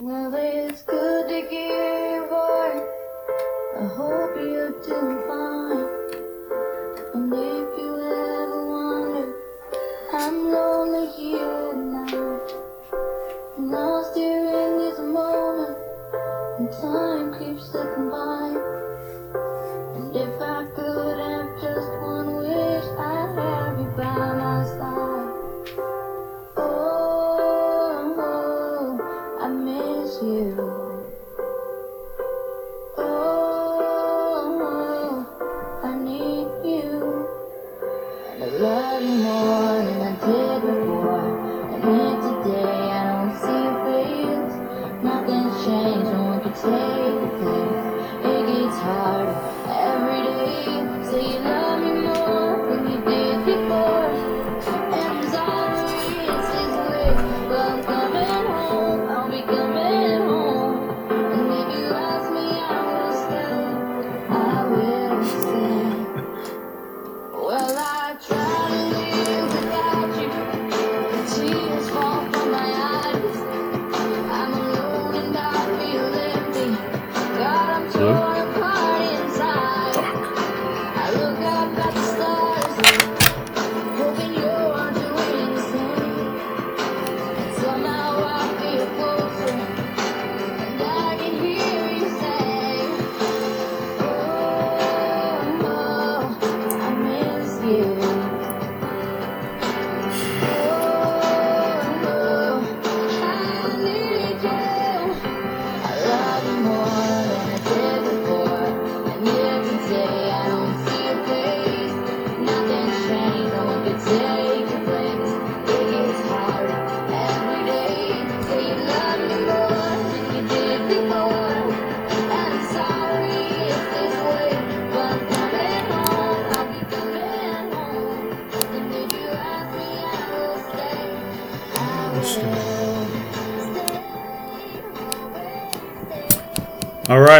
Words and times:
Well, 0.00 0.32
it's 0.36 0.82
good 0.82 1.28
to 1.28 1.50
hear 1.50 1.77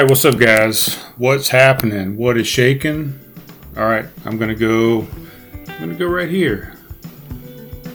what's 0.08 0.24
up, 0.24 0.38
guys? 0.38 0.94
What's 1.18 1.50
happening? 1.50 2.16
What 2.16 2.38
is 2.38 2.46
shaking? 2.46 3.20
All 3.76 3.84
right, 3.84 4.06
I'm 4.24 4.38
gonna 4.38 4.54
go. 4.54 5.06
I'm 5.68 5.80
gonna 5.80 5.96
go 5.96 6.06
right 6.06 6.30
here. 6.30 6.74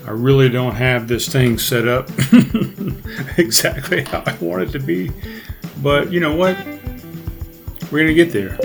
I 0.05 0.11
really 0.11 0.47
don't 0.47 0.75
have 0.75 1.07
this 1.07 1.27
thing 1.27 1.57
set 1.57 1.87
up 1.87 2.07
exactly 3.37 4.03
how 4.03 4.21
I 4.27 4.37
want 4.39 4.61
it 4.61 4.71
to 4.73 4.79
be, 4.79 5.09
but 5.81 6.11
you 6.11 6.19
know 6.19 6.35
what? 6.35 6.55
We're 7.91 8.03
gonna 8.03 8.13
get 8.13 8.31
there. 8.31 8.59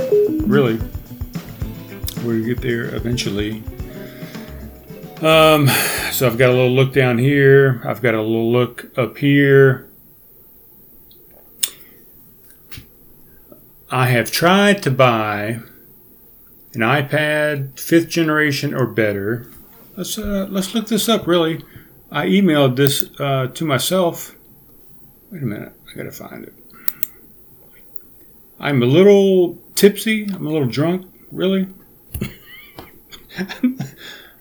Really, 0.47 0.79
we're 2.19 2.41
gonna 2.41 2.55
get 2.55 2.61
there 2.61 2.95
eventually. 2.95 3.63
Um, 5.23 5.69
so 6.13 6.27
I've 6.27 6.37
got 6.37 6.51
a 6.51 6.53
little 6.53 6.73
look 6.73 6.93
down 6.93 7.17
here. 7.17 7.81
I've 7.87 8.03
got 8.03 8.15
a 8.15 8.21
little 8.21 8.53
look 8.53 8.91
up 8.99 9.17
here. 9.17 9.88
I 13.91 14.09
have 14.09 14.31
tried 14.31 14.83
to 14.83 14.91
buy 14.91 15.61
an 16.75 16.81
iPad 16.81 17.81
fifth 17.81 18.09
generation 18.09 18.75
or 18.75 18.87
better. 18.87 19.51
Let's 19.97 20.19
uh, 20.19 20.47
let's 20.51 20.75
look 20.75 20.89
this 20.89 21.09
up. 21.09 21.27
Really, 21.27 21.65
I 22.11 22.27
emailed 22.27 22.77
this 22.77 23.09
uh, 23.19 23.47
to 23.47 23.65
myself. 23.65 24.35
Wait 25.33 25.43
a 25.43 25.47
minute, 25.47 25.73
I 25.91 25.97
gotta 25.97 26.11
find 26.11 26.45
it. 26.45 26.55
I'm 28.61 28.83
a 28.83 28.87
little 28.87 29.59
tipsy. 29.75 30.25
I'm 30.25 30.47
a 30.47 30.51
little 30.51 30.69
drunk. 30.69 31.07
Really, 31.33 31.69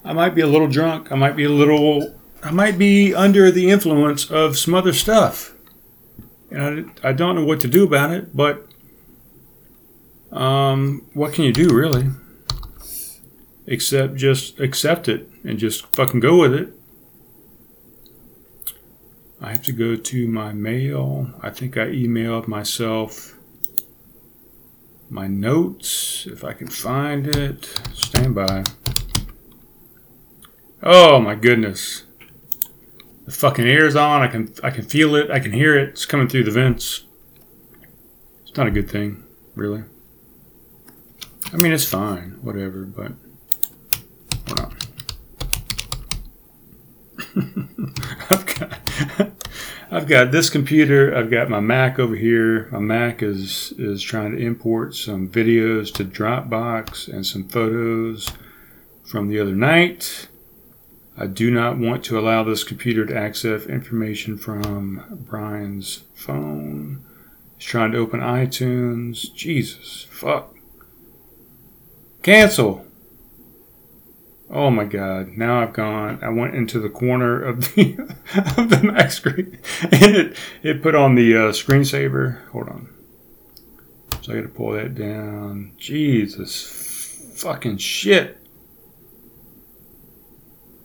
I 0.03 0.13
might 0.13 0.35
be 0.35 0.41
a 0.41 0.47
little 0.47 0.67
drunk. 0.67 1.11
I 1.11 1.15
might 1.15 1.37
be 1.37 1.45
a 1.45 1.49
little. 1.49 2.19
I 2.43 2.51
might 2.51 2.77
be 2.77 3.15
under 3.15 3.49
the 3.49 3.69
influence 3.69 4.29
of 4.29 4.57
some 4.57 4.73
other 4.73 4.93
stuff, 4.93 5.53
and 6.51 6.91
I, 7.01 7.09
I 7.09 7.13
don't 7.13 7.35
know 7.35 7.45
what 7.45 7.61
to 7.61 7.67
do 7.69 7.85
about 7.85 8.11
it. 8.11 8.35
But 8.35 8.66
um, 10.31 11.05
what 11.13 11.33
can 11.33 11.43
you 11.43 11.53
do, 11.53 11.73
really? 11.73 12.09
Except 13.65 14.15
just 14.15 14.59
accept 14.59 15.07
it 15.07 15.29
and 15.43 15.59
just 15.59 15.85
fucking 15.95 16.19
go 16.19 16.39
with 16.39 16.53
it. 16.53 16.73
I 19.39 19.49
have 19.49 19.63
to 19.63 19.71
go 19.71 19.95
to 19.95 20.27
my 20.27 20.51
mail. 20.53 21.31
I 21.41 21.49
think 21.51 21.77
I 21.77 21.87
emailed 21.87 22.47
myself 22.47 23.37
my 25.09 25.27
notes 25.27 26.27
if 26.29 26.43
I 26.43 26.53
can 26.53 26.67
find 26.67 27.27
it. 27.27 27.65
Stand 27.93 28.35
by. 28.35 28.63
Oh 30.83 31.19
my 31.19 31.35
goodness. 31.35 32.03
The 33.25 33.31
fucking 33.31 33.67
air's 33.67 33.95
on. 33.95 34.21
I 34.21 34.27
can 34.27 34.53
I 34.63 34.69
can 34.69 34.85
feel 34.85 35.15
it. 35.15 35.29
I 35.29 35.39
can 35.39 35.51
hear 35.51 35.77
it. 35.77 35.89
It's 35.89 36.05
coming 36.05 36.27
through 36.27 36.43
the 36.43 36.51
vents. 36.51 37.03
It's 38.41 38.57
not 38.57 38.67
a 38.67 38.71
good 38.71 38.89
thing, 38.89 39.23
really. 39.55 39.83
I 41.53 41.57
mean, 41.57 41.71
it's 41.71 41.85
fine, 41.85 42.37
whatever, 42.41 42.83
but. 42.83 43.11
I've 48.29 48.45
got 48.45 48.79
I've 49.91 50.07
got 50.07 50.31
this 50.31 50.49
computer. 50.49 51.15
I've 51.15 51.31
got 51.31 51.49
my 51.49 51.61
Mac 51.61 51.97
over 51.97 52.15
here. 52.15 52.67
My 52.71 52.79
Mac 52.79 53.23
is 53.23 53.73
is 53.77 54.03
trying 54.03 54.35
to 54.35 54.37
import 54.37 54.95
some 54.95 55.29
videos 55.29 55.93
to 55.95 56.03
Dropbox 56.03 57.07
and 57.07 57.25
some 57.25 57.47
photos 57.47 58.29
from 59.05 59.29
the 59.29 59.39
other 59.39 59.55
night. 59.55 60.27
I 61.17 61.25
do 61.25 61.49
not 61.49 61.77
want 61.77 62.03
to 62.05 62.19
allow 62.19 62.43
this 62.43 62.63
computer 62.63 63.05
to 63.05 63.15
access 63.15 63.65
information 63.65 64.37
from 64.37 65.25
Brian's 65.27 66.03
phone. 66.13 67.03
He's 67.57 67.65
trying 67.65 67.93
to 67.93 67.97
open 67.97 68.19
iTunes. 68.19 69.33
Jesus, 69.33 70.05
fuck. 70.11 70.56
Cancel. 72.27 72.85
Oh 74.49 74.69
my 74.69 74.83
god! 74.83 75.37
Now 75.37 75.61
I've 75.61 75.71
gone. 75.71 76.19
I 76.21 76.27
went 76.27 76.55
into 76.55 76.77
the 76.77 76.89
corner 76.89 77.41
of 77.41 77.73
the 77.73 77.93
of 78.57 78.69
the 78.69 78.81
Mac 78.83 79.13
screen, 79.13 79.57
and 79.81 80.13
it 80.13 80.37
it 80.61 80.83
put 80.83 80.93
on 80.93 81.15
the 81.15 81.33
uh, 81.33 81.51
screensaver. 81.53 82.45
Hold 82.49 82.67
on. 82.67 82.89
So 84.21 84.33
I 84.33 84.35
got 84.35 84.41
to 84.41 84.49
pull 84.49 84.73
that 84.73 84.93
down. 84.93 85.71
Jesus, 85.77 87.31
fucking 87.37 87.77
shit. 87.77 88.45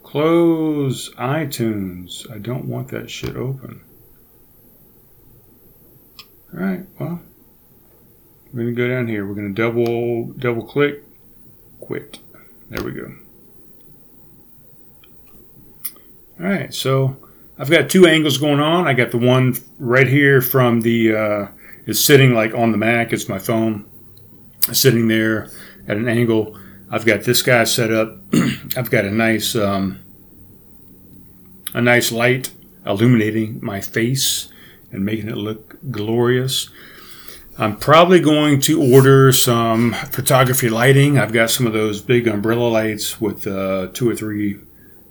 Close 0.04 1.12
iTunes. 1.14 2.30
I 2.30 2.38
don't 2.38 2.66
want 2.66 2.86
that 2.90 3.10
shit 3.10 3.34
open. 3.34 3.82
All 6.54 6.60
right. 6.60 6.86
Well, 7.00 7.20
we're 8.52 8.62
gonna 8.62 8.76
go 8.76 8.86
down 8.86 9.08
here. 9.08 9.26
We're 9.26 9.34
gonna 9.34 9.48
double 9.48 10.26
double 10.34 10.64
click. 10.64 11.02
Quit. 11.92 12.20
There 12.70 12.82
we 12.82 12.92
go. 12.92 13.12
All 16.40 16.46
right, 16.46 16.72
so 16.72 17.18
I've 17.58 17.68
got 17.68 17.90
two 17.90 18.06
angles 18.06 18.38
going 18.38 18.60
on. 18.60 18.88
I 18.88 18.94
got 18.94 19.10
the 19.10 19.18
one 19.18 19.56
right 19.78 20.08
here 20.08 20.40
from 20.40 20.80
the 20.80 21.14
uh, 21.14 21.48
is 21.84 22.02
sitting 22.02 22.32
like 22.32 22.54
on 22.54 22.72
the 22.72 22.78
Mac. 22.78 23.12
It's 23.12 23.28
my 23.28 23.38
phone 23.38 23.84
sitting 24.72 25.08
there 25.08 25.50
at 25.86 25.98
an 25.98 26.08
angle. 26.08 26.58
I've 26.90 27.04
got 27.04 27.24
this 27.24 27.42
guy 27.42 27.64
set 27.64 27.92
up. 27.92 28.16
I've 28.74 28.90
got 28.90 29.04
a 29.04 29.10
nice 29.10 29.54
um, 29.54 30.00
a 31.74 31.82
nice 31.82 32.10
light 32.10 32.52
illuminating 32.86 33.60
my 33.62 33.82
face 33.82 34.50
and 34.90 35.04
making 35.04 35.28
it 35.28 35.36
look 35.36 35.76
glorious. 35.90 36.70
I'm 37.62 37.76
probably 37.76 38.18
going 38.18 38.58
to 38.62 38.82
order 38.82 39.30
some 39.30 39.92
photography 39.92 40.68
lighting. 40.68 41.16
I've 41.16 41.32
got 41.32 41.48
some 41.48 41.64
of 41.64 41.72
those 41.72 42.00
big 42.00 42.26
umbrella 42.26 42.66
lights 42.66 43.20
with 43.20 43.46
uh, 43.46 43.86
two 43.92 44.10
or 44.10 44.16
three 44.16 44.58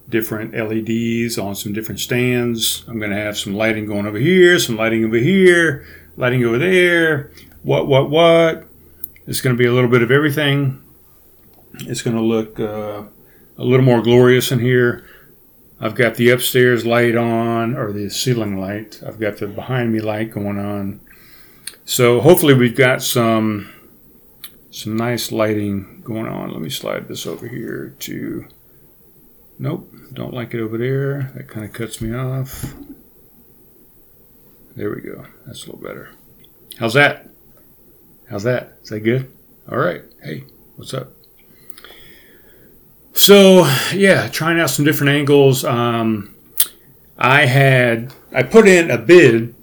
different 0.09 0.53
LEDs 0.53 1.37
on 1.37 1.55
some 1.55 1.71
different 1.71 2.01
stands. 2.01 2.83
I'm 2.89 2.99
going 2.99 3.11
to 3.11 3.15
have 3.15 3.37
some 3.37 3.55
lighting 3.55 3.85
going 3.85 4.05
over 4.05 4.17
here, 4.17 4.59
some 4.59 4.75
lighting 4.75 5.05
over 5.05 5.15
here, 5.15 5.85
lighting 6.17 6.43
over 6.43 6.57
there. 6.57 7.31
What, 7.63 7.87
what, 7.87 8.09
what? 8.09 8.67
It's 9.25 9.39
going 9.39 9.55
to 9.55 9.57
be 9.57 9.69
a 9.69 9.71
little 9.71 9.89
bit 9.89 10.01
of 10.01 10.11
everything. 10.11 10.83
It's 11.75 12.01
going 12.01 12.17
to 12.17 12.21
look 12.21 12.59
uh, 12.59 13.03
a 13.57 13.63
little 13.63 13.85
more 13.85 14.01
glorious 14.01 14.51
in 14.51 14.59
here. 14.59 15.05
I've 15.79 15.95
got 15.95 16.15
the 16.15 16.31
upstairs 16.31 16.85
light 16.85 17.15
on, 17.15 17.77
or 17.77 17.93
the 17.93 18.09
ceiling 18.09 18.59
light. 18.59 19.01
I've 19.07 19.21
got 19.21 19.37
the 19.37 19.47
behind 19.47 19.93
me 19.93 20.01
light 20.01 20.31
going 20.31 20.59
on. 20.59 20.99
So 21.91 22.21
hopefully 22.21 22.53
we've 22.53 22.73
got 22.73 23.03
some 23.03 23.69
some 24.69 24.95
nice 24.95 25.29
lighting 25.29 26.01
going 26.05 26.25
on. 26.25 26.49
Let 26.49 26.61
me 26.61 26.69
slide 26.69 27.09
this 27.09 27.27
over 27.27 27.49
here 27.49 27.93
to. 27.99 28.47
Nope, 29.59 29.93
don't 30.13 30.33
like 30.33 30.53
it 30.53 30.61
over 30.61 30.77
there. 30.77 31.33
That 31.35 31.49
kind 31.49 31.65
of 31.65 31.73
cuts 31.73 31.99
me 31.99 32.15
off. 32.15 32.73
There 34.73 34.89
we 34.89 35.01
go. 35.01 35.25
That's 35.45 35.65
a 35.65 35.65
little 35.65 35.85
better. 35.85 36.11
How's 36.79 36.93
that? 36.93 37.27
How's 38.29 38.43
that? 38.43 38.77
Is 38.83 38.87
that 38.87 39.01
good? 39.01 39.29
All 39.69 39.77
right. 39.77 40.03
Hey, 40.23 40.45
what's 40.77 40.93
up? 40.93 41.11
So 43.11 43.69
yeah, 43.93 44.29
trying 44.29 44.61
out 44.61 44.69
some 44.69 44.85
different 44.85 45.11
angles. 45.11 45.65
Um, 45.65 46.33
I 47.17 47.47
had 47.47 48.13
I 48.33 48.43
put 48.43 48.65
in 48.65 48.89
a 48.89 48.97
bid 48.97 49.55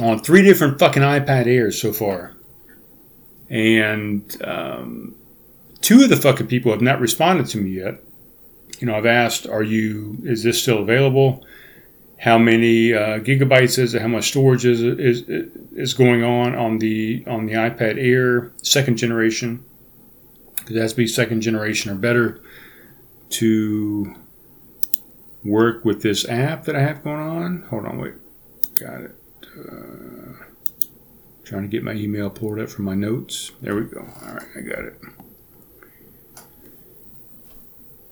on 0.00 0.18
three 0.20 0.42
different 0.42 0.78
fucking 0.78 1.02
iPad 1.02 1.46
Airs 1.46 1.80
so 1.80 1.92
far, 1.92 2.34
and 3.48 4.36
um, 4.44 5.14
two 5.80 6.02
of 6.02 6.08
the 6.08 6.16
fucking 6.16 6.48
people 6.48 6.72
have 6.72 6.82
not 6.82 7.00
responded 7.00 7.46
to 7.46 7.58
me 7.58 7.70
yet. 7.70 8.02
You 8.78 8.86
know, 8.86 8.94
I've 8.94 9.06
asked, 9.06 9.46
"Are 9.46 9.62
you? 9.62 10.18
Is 10.24 10.42
this 10.42 10.60
still 10.60 10.78
available? 10.78 11.46
How 12.18 12.38
many 12.38 12.92
uh, 12.94 13.20
gigabytes 13.20 13.78
is 13.78 13.94
it? 13.94 14.02
How 14.02 14.08
much 14.08 14.28
storage 14.28 14.64
is 14.64 14.82
is 14.82 15.22
is 15.72 15.94
going 15.94 16.22
on 16.22 16.54
on 16.54 16.78
the 16.78 17.24
on 17.26 17.46
the 17.46 17.54
iPad 17.54 17.96
Air 17.98 18.52
second 18.62 18.96
generation?" 18.96 19.64
It 20.68 20.76
has 20.76 20.92
to 20.92 20.96
be 20.96 21.06
second 21.06 21.42
generation 21.42 21.92
or 21.92 21.94
better 21.94 22.40
to 23.30 24.14
work 25.44 25.84
with 25.84 26.02
this 26.02 26.28
app 26.28 26.64
that 26.64 26.74
I 26.74 26.80
have 26.80 27.04
going 27.04 27.20
on. 27.20 27.62
Hold 27.70 27.86
on, 27.86 27.98
wait. 27.98 28.14
Got 28.80 29.00
it. 29.02 29.15
Uh, 29.56 30.44
trying 31.44 31.62
to 31.62 31.68
get 31.68 31.84
my 31.84 31.92
email 31.92 32.28
pulled 32.28 32.58
up 32.58 32.68
from 32.68 32.84
my 32.84 32.94
notes. 32.94 33.52
There 33.60 33.74
we 33.74 33.82
go. 33.82 34.00
All 34.00 34.34
right, 34.34 34.48
I 34.56 34.60
got 34.60 34.80
it. 34.80 35.00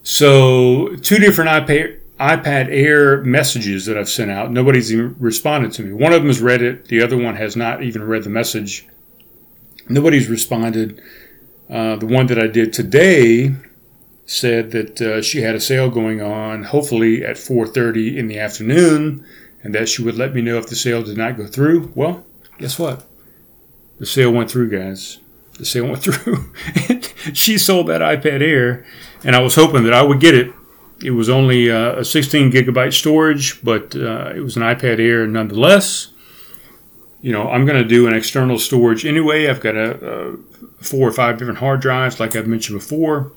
So, 0.02 0.96
two 0.96 1.18
different 1.18 1.50
iPad, 1.50 1.98
iPad 2.20 2.68
Air 2.70 3.22
messages 3.22 3.86
that 3.86 3.98
I've 3.98 4.08
sent 4.08 4.30
out. 4.30 4.52
Nobody's 4.52 4.92
even 4.92 5.16
responded 5.18 5.72
to 5.72 5.82
me. 5.82 5.92
One 5.92 6.12
of 6.12 6.20
them 6.20 6.28
has 6.28 6.40
read 6.40 6.62
it, 6.62 6.86
the 6.86 7.02
other 7.02 7.16
one 7.16 7.36
has 7.36 7.56
not 7.56 7.82
even 7.82 8.04
read 8.04 8.22
the 8.22 8.30
message. 8.30 8.86
Nobody's 9.88 10.28
responded 10.28 11.02
uh, 11.68 11.96
the 11.96 12.06
one 12.06 12.26
that 12.26 12.38
I 12.38 12.46
did 12.46 12.72
today 12.72 13.54
said 14.26 14.70
that 14.72 15.00
uh, 15.00 15.22
she 15.22 15.42
had 15.42 15.54
a 15.54 15.60
sale 15.60 15.90
going 15.90 16.20
on, 16.20 16.64
hopefully 16.64 17.24
at 17.24 17.36
4:30 17.36 18.16
in 18.16 18.26
the 18.28 18.38
afternoon, 18.38 19.24
and 19.64 19.74
that 19.74 19.88
she 19.88 20.02
would 20.02 20.16
let 20.16 20.34
me 20.34 20.42
know 20.42 20.58
if 20.58 20.68
the 20.68 20.76
sale 20.76 21.02
did 21.02 21.16
not 21.16 21.36
go 21.36 21.46
through. 21.46 21.92
Well, 21.96 22.24
guess 22.58 22.78
what? 22.78 23.04
The 23.98 24.06
sale 24.06 24.30
went 24.30 24.50
through, 24.50 24.70
guys. 24.70 25.18
The 25.58 25.64
sale 25.64 25.86
went 25.86 26.02
through. 26.04 26.52
she 27.32 27.58
sold 27.58 27.88
that 27.88 28.00
iPad 28.00 28.40
Air, 28.42 28.86
and 29.24 29.34
I 29.34 29.40
was 29.40 29.56
hoping 29.56 29.82
that 29.84 29.94
I 29.94 30.02
would 30.02 30.20
get 30.20 30.34
it. 30.34 30.52
It 31.02 31.10
was 31.10 31.28
only 31.28 31.70
uh, 31.70 31.96
a 31.96 32.04
16 32.04 32.52
gigabyte 32.52 32.92
storage, 32.92 33.62
but 33.64 33.96
uh, 33.96 34.32
it 34.34 34.40
was 34.40 34.56
an 34.56 34.62
iPad 34.62 35.00
Air 35.00 35.26
nonetheless 35.26 36.14
you 37.24 37.32
know, 37.32 37.48
I'm 37.48 37.64
going 37.64 37.82
to 37.82 37.88
do 37.88 38.06
an 38.06 38.12
external 38.12 38.58
storage 38.58 39.06
anyway. 39.06 39.48
I've 39.48 39.62
got 39.62 39.74
a, 39.76 40.32
a, 40.32 40.36
four 40.84 41.08
or 41.08 41.12
five 41.12 41.38
different 41.38 41.58
hard 41.58 41.80
drives, 41.80 42.20
like 42.20 42.36
I've 42.36 42.46
mentioned 42.46 42.78
before. 42.78 43.32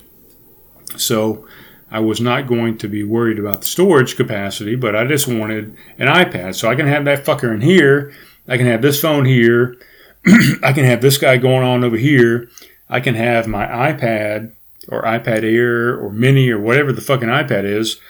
So 0.98 1.48
I 1.90 2.00
was 2.00 2.20
not 2.20 2.46
going 2.46 2.78
to 2.78 2.88
be 2.88 3.02
worried 3.02 3.38
about 3.38 3.60
the 3.60 3.66
storage 3.66 4.16
capacity, 4.16 4.76
but 4.76 4.94
I 4.94 5.06
just 5.06 5.26
wanted 5.26 5.76
an 5.98 6.08
iPad. 6.08 6.54
So 6.54 6.68
I 6.68 6.74
can 6.74 6.86
have 6.86 7.04
that 7.06 7.24
fucker 7.24 7.54
in 7.54 7.60
here. 7.60 8.12
I 8.46 8.56
can 8.56 8.66
have 8.66 8.82
this 8.82 9.00
phone 9.00 9.24
here. 9.24 9.76
I 10.62 10.72
can 10.72 10.84
have 10.84 11.00
this 11.00 11.18
guy 11.18 11.36
going 11.38 11.66
on 11.66 11.84
over 11.84 11.96
here. 11.96 12.48
I 12.88 13.00
can 13.00 13.14
have 13.14 13.46
my 13.46 13.66
iPad 13.66 14.52
or 14.88 15.02
iPad 15.02 15.44
Air 15.44 15.98
or 15.98 16.12
Mini 16.12 16.50
or 16.50 16.60
whatever 16.60 16.92
the 16.92 17.00
fucking 17.00 17.28
iPad 17.28 17.64
is 17.64 18.00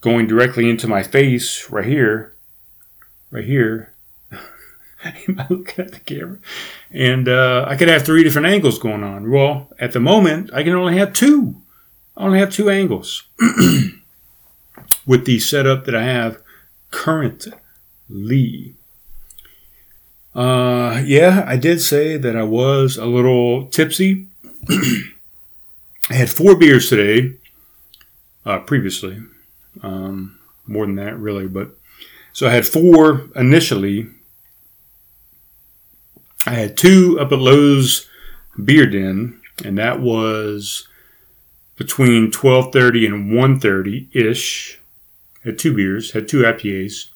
going 0.00 0.26
directly 0.26 0.68
into 0.68 0.88
my 0.88 1.02
face 1.02 1.70
right 1.70 1.86
here. 1.86 2.34
Right 3.30 3.44
here 3.44 3.92
Am 5.04 5.40
I 5.40 5.46
looking 5.48 5.84
at 5.84 5.92
the 5.92 6.00
camera? 6.00 6.38
And 6.90 7.28
uh, 7.28 7.64
I 7.66 7.76
could 7.76 7.88
have 7.88 8.04
three 8.04 8.22
different 8.22 8.48
angles 8.48 8.78
going 8.78 9.02
on. 9.02 9.30
Well, 9.30 9.68
at 9.78 9.92
the 9.92 10.00
moment, 10.00 10.50
I 10.52 10.62
can 10.62 10.74
only 10.74 10.98
have 10.98 11.12
two. 11.12 11.56
I 12.20 12.24
only 12.24 12.38
have 12.38 12.52
two 12.52 12.68
angles 12.68 13.24
with 15.06 15.24
the 15.24 15.38
setup 15.40 15.86
that 15.86 15.94
I 15.94 16.04
have 16.04 16.42
currently. 16.90 18.74
Uh, 20.34 21.02
yeah, 21.04 21.44
I 21.48 21.56
did 21.56 21.80
say 21.80 22.18
that 22.18 22.36
I 22.36 22.42
was 22.42 22.98
a 22.98 23.06
little 23.06 23.68
tipsy. 23.68 24.26
I 24.68 26.14
had 26.14 26.28
four 26.28 26.56
beers 26.56 26.90
today, 26.90 27.36
uh, 28.44 28.58
previously. 28.60 29.22
Um, 29.82 30.38
more 30.66 30.84
than 30.84 30.96
that, 30.96 31.18
really. 31.18 31.48
But 31.48 31.70
so 32.34 32.46
I 32.46 32.50
had 32.50 32.66
four 32.66 33.30
initially 33.34 34.08
I 36.46 36.50
had 36.50 36.76
two 36.76 37.18
up 37.20 37.32
at 37.32 37.38
Lowe's 37.38 38.08
Beer 38.62 38.86
Den, 38.86 39.40
and 39.64 39.78
that 39.78 40.00
was 40.00 40.88
between 41.80 42.30
12:30 42.30 43.06
and 43.06 43.32
1:30 43.32 44.08
ish. 44.12 44.78
Had 45.44 45.58
two 45.58 45.72
beers, 45.72 46.10
had 46.10 46.28
two 46.28 46.44
IPAs, 46.44 47.06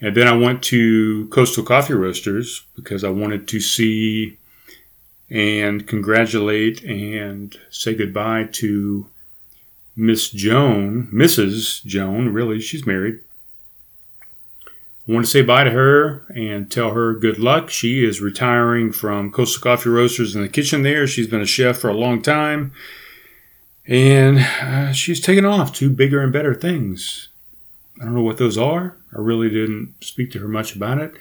and 0.00 0.16
then 0.16 0.26
I 0.26 0.36
went 0.36 0.64
to 0.64 1.28
Coastal 1.28 1.62
Coffee 1.62 1.94
Roasters 1.94 2.64
because 2.74 3.04
I 3.04 3.10
wanted 3.10 3.46
to 3.46 3.60
see 3.60 4.36
and 5.30 5.86
congratulate 5.86 6.82
and 6.82 7.56
say 7.70 7.94
goodbye 7.94 8.48
to 8.54 9.06
Miss 9.94 10.28
Joan, 10.28 11.08
Mrs. 11.14 11.84
Joan. 11.86 12.30
Really, 12.30 12.60
she's 12.60 12.84
married. 12.84 13.20
I 14.66 15.12
want 15.12 15.24
to 15.24 15.30
say 15.30 15.42
bye 15.42 15.62
to 15.62 15.70
her 15.70 16.26
and 16.34 16.68
tell 16.68 16.94
her 16.94 17.14
good 17.14 17.38
luck. 17.38 17.70
She 17.70 18.04
is 18.04 18.20
retiring 18.20 18.90
from 18.90 19.30
Coastal 19.30 19.62
Coffee 19.62 19.90
Roasters 19.90 20.34
in 20.34 20.42
the 20.42 20.48
kitchen 20.48 20.82
there. 20.82 21.06
She's 21.06 21.28
been 21.28 21.42
a 21.42 21.46
chef 21.46 21.78
for 21.78 21.90
a 21.90 21.94
long 21.94 22.22
time. 22.22 22.72
And 23.86 24.38
uh, 24.38 24.92
she's 24.92 25.20
taken 25.20 25.44
off 25.44 25.72
to 25.74 25.90
bigger 25.90 26.22
and 26.22 26.32
better 26.32 26.54
things. 26.54 27.28
I 28.00 28.04
don't 28.04 28.14
know 28.14 28.22
what 28.22 28.38
those 28.38 28.56
are. 28.58 28.96
I 29.14 29.20
really 29.20 29.50
didn't 29.50 29.94
speak 30.00 30.32
to 30.32 30.38
her 30.40 30.48
much 30.48 30.74
about 30.74 30.98
it. 30.98 31.14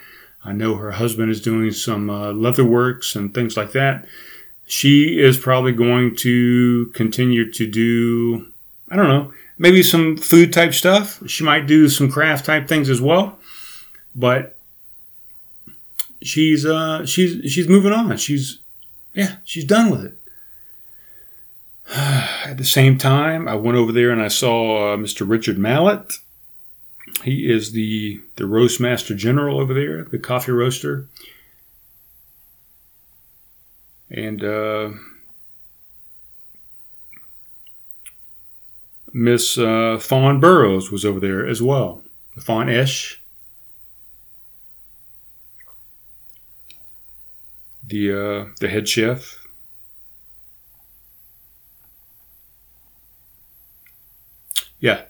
I 0.46 0.54
know 0.54 0.76
her 0.76 0.92
husband 0.92 1.32
is 1.32 1.42
doing 1.42 1.72
some 1.72 2.10
uh, 2.10 2.32
leather 2.32 2.66
works 2.66 3.16
and 3.16 3.34
things 3.34 3.56
like 3.56 3.72
that. 3.74 4.06
She 4.66 5.20
is 5.20 5.38
probably 5.38 5.72
going 5.74 6.16
to 6.18 6.88
continue 6.94 7.52
to 7.52 7.68
do, 7.68 8.52
I 8.90 8.96
don't 8.96 9.10
know, 9.10 9.34
maybe 9.58 9.84
some 9.84 10.18
food 10.18 10.52
type 10.52 10.74
stuff. 10.74 11.22
She 11.30 11.44
might 11.44 11.68
do 11.68 11.90
some 11.90 12.10
craft 12.10 12.46
type 12.46 12.68
things 12.68 12.90
as 12.90 13.02
well 13.02 13.40
but 14.16 14.58
she's 16.22 16.66
uh 16.66 17.06
she's 17.06 17.52
she's 17.52 17.68
moving 17.68 17.92
on. 17.92 18.16
She's 18.18 18.60
yeah, 19.14 19.38
she's 19.44 19.66
done 19.66 19.90
with 19.90 20.06
it. 20.06 20.20
At 21.96 22.58
the 22.58 22.66
same 22.66 22.98
time, 22.98 23.48
I 23.48 23.54
went 23.54 23.78
over 23.78 23.92
there 23.92 24.10
and 24.10 24.20
I 24.20 24.28
saw 24.28 24.94
uh, 24.94 24.98
Mr. 24.98 25.30
Richard 25.30 25.60
Mallett. 25.60 26.14
He 27.24 27.52
is 27.52 27.74
the 27.74 28.20
the 28.36 28.48
roast 28.48 28.82
master 28.82 29.14
general 29.14 29.60
over 29.60 29.76
there, 29.76 30.04
the 30.04 30.18
coffee 30.18 30.52
roaster, 30.52 31.08
and 34.10 34.44
uh, 34.44 34.90
Miss 39.14 39.60
uh, 39.60 40.00
Fawn 40.02 40.40
Burrows 40.40 40.92
was 40.92 41.06
over 41.06 41.20
there 41.20 41.46
as 41.46 41.62
well. 41.62 42.02
font 42.40 42.70
Esh. 42.72 43.22
The 47.86 48.12
uh, 48.12 48.46
the 48.60 48.70
head 48.70 48.90
chef. 48.90 49.43
Yeah. 54.84 55.04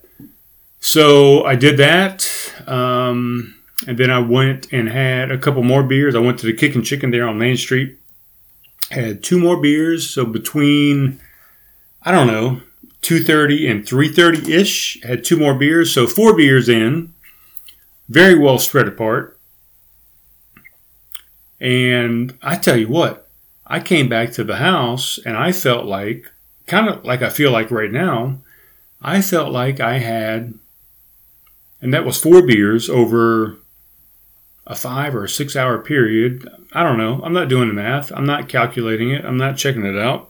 So 0.80 1.44
I 1.46 1.56
did 1.56 1.78
that. 1.78 2.30
Um, 2.68 3.56
and 3.88 3.98
then 3.98 4.12
I 4.12 4.20
went 4.20 4.72
and 4.72 4.88
had 4.88 5.32
a 5.32 5.38
couple 5.38 5.64
more 5.64 5.82
beers. 5.82 6.14
I 6.14 6.20
went 6.20 6.38
to 6.40 6.46
the 6.46 6.54
Kickin' 6.54 6.84
Chicken 6.84 7.10
there 7.10 7.28
on 7.28 7.40
Main 7.40 7.58
Street. 7.58 7.98
Had 8.92 9.24
two 9.24 9.40
more 9.40 9.60
beers. 9.60 10.08
So 10.08 10.28
between, 10.28 11.20
I 12.04 12.12
don't 12.12 12.28
know, 12.28 12.62
2.30 13.02 13.72
and 13.72 13.84
3.30-ish, 13.84 15.02
had 15.02 15.24
two 15.24 15.38
more 15.38 15.56
beers. 15.56 15.92
So 15.92 16.06
four 16.06 16.38
beers 16.38 16.70
in. 16.70 17.12
Very 18.08 18.38
well 18.38 18.60
spread 18.60 18.88
apart. 18.88 19.40
And 21.60 22.38
I 22.44 22.58
tell 22.58 22.78
you 22.78 22.90
what, 22.90 23.28
I 23.66 23.80
came 23.80 24.08
back 24.08 24.34
to 24.34 24.44
the 24.44 24.58
house 24.58 25.18
and 25.26 25.36
I 25.36 25.52
felt 25.52 25.86
like, 25.86 26.32
kind 26.68 26.88
of 26.90 27.04
like 27.04 27.24
I 27.24 27.30
feel 27.30 27.50
like 27.50 27.72
right 27.72 27.92
now, 27.92 28.38
I 29.04 29.22
felt 29.22 29.52
like 29.52 29.82
I 29.82 29.98
had, 29.98 30.54
and 31.82 31.94
that 31.94 32.06
was 32.06 32.22
four 32.22 32.42
beers 32.42 32.90
over 32.90 33.58
a 34.66 34.76
five 34.76 35.14
or 35.14 35.26
a 35.26 35.30
six 35.30 35.56
hour 35.56 35.78
period. 35.80 36.48
I 36.72 36.84
don't 36.84 36.98
know. 36.98 37.22
I'm 37.22 37.34
not 37.34 37.50
doing 37.50 37.68
the 37.68 37.74
math. 37.74 38.12
I'm 38.14 38.26
not 38.26 38.48
calculating 38.48 39.10
it. 39.10 39.26
I'm 39.26 39.38
not 39.38 39.58
checking 39.58 39.86
it 39.86 39.98
out. 39.98 40.30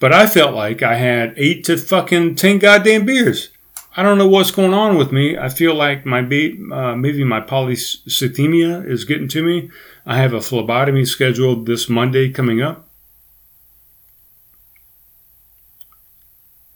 But 0.00 0.14
I 0.14 0.26
felt 0.26 0.54
like 0.54 0.82
I 0.82 0.94
had 0.94 1.34
eight 1.36 1.64
to 1.64 1.76
fucking 1.76 2.36
ten 2.36 2.58
goddamn 2.58 3.04
beers. 3.04 3.50
I 3.96 4.02
don't 4.02 4.16
know 4.16 4.28
what's 4.28 4.52
going 4.52 4.72
on 4.72 4.96
with 4.96 5.12
me. 5.12 5.36
I 5.36 5.48
feel 5.48 5.74
like 5.74 6.06
my 6.06 6.20
uh, 6.20 6.94
maybe 6.94 7.24
my 7.24 7.40
polycythemia 7.40 8.88
is 8.88 9.04
getting 9.04 9.28
to 9.28 9.42
me. 9.42 9.70
I 10.06 10.16
have 10.16 10.32
a 10.32 10.40
phlebotomy 10.40 11.04
scheduled 11.04 11.66
this 11.66 11.88
Monday 11.88 12.30
coming 12.30 12.62
up. 12.62 12.87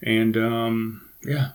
And 0.03 0.37
um, 0.37 1.09
yeah, 1.25 1.51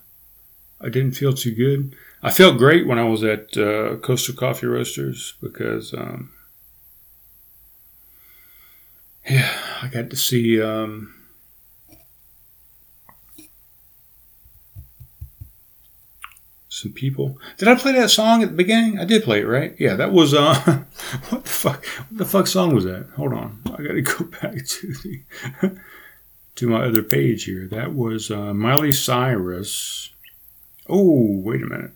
I 0.80 0.90
didn't 0.90 1.14
feel 1.14 1.34
too 1.34 1.54
good. 1.54 1.96
I 2.24 2.32
felt 2.32 2.58
great 2.58 2.88
when 2.88 2.98
I 2.98 3.04
was 3.04 3.24
at 3.24 3.58
uh, 3.58 3.98
Coastal 3.98 4.36
Coffee 4.36 4.68
Roasters 4.68 5.36
because, 5.42 5.94
um, 5.94 6.32
yeah, 9.30 9.54
I 9.82 9.88
got 9.88 10.10
to 10.10 10.16
see 10.16 10.62
um, 10.62 11.14
some 16.70 16.94
people. 16.94 17.38
Did 17.58 17.68
I 17.68 17.76
play 17.76 17.92
that 17.94 18.10
song 18.10 18.42
at 18.42 18.50
the 18.50 18.56
beginning? 18.56 19.00
I 19.00 19.06
did 19.06 19.24
play 19.24 19.42
it, 19.42 19.48
right? 19.48 19.76
Yeah, 19.78 19.96
that 19.96 20.12
was 20.12 20.34
uh, 20.34 20.56
what 21.30 21.44
the 21.44 21.50
fuck? 21.50 21.86
What 21.86 22.18
the 22.18 22.26
fuck 22.26 22.48
song 22.48 22.74
was 22.74 22.86
that? 22.86 23.10
Hold 23.16 23.34
on, 23.34 23.62
I 23.66 23.84
got 23.84 23.94
to 23.94 24.02
go 24.02 24.24
back 24.42 24.66
to 24.66 24.94
the 25.04 25.22
to 26.58 26.68
my 26.68 26.84
other 26.86 27.04
page 27.04 27.46
here. 27.46 27.68
That 27.68 27.94
was 27.94 28.30
uh, 28.30 28.54
Miley 28.54 28.92
Cyrus. 28.92 30.10
Oh, 30.90 31.40
wait 31.40 31.62
a 31.62 31.68
minute. 31.68 31.92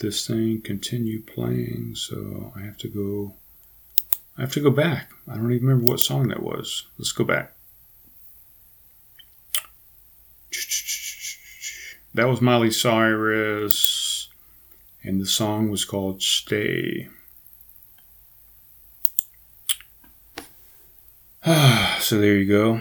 This 0.00 0.26
thing 0.26 0.60
continue 0.62 1.22
playing, 1.22 1.92
so 1.94 2.52
I 2.56 2.62
have 2.62 2.78
to 2.78 2.88
go. 2.88 3.34
I 4.36 4.40
have 4.40 4.52
to 4.52 4.60
go 4.60 4.70
back. 4.70 5.10
I 5.28 5.34
don't 5.34 5.52
even 5.52 5.66
remember 5.66 5.90
what 5.90 6.00
song 6.00 6.28
that 6.28 6.42
was. 6.42 6.86
Let's 6.98 7.12
go 7.12 7.24
back. 7.24 7.52
That 12.14 12.28
was 12.28 12.40
Miley 12.40 12.70
Cyrus, 12.70 14.28
and 15.02 15.20
the 15.20 15.26
song 15.26 15.70
was 15.70 15.84
called 15.84 16.22
Stay. 16.22 17.08
so 21.98 22.20
there 22.20 22.36
you 22.36 22.46
go. 22.46 22.80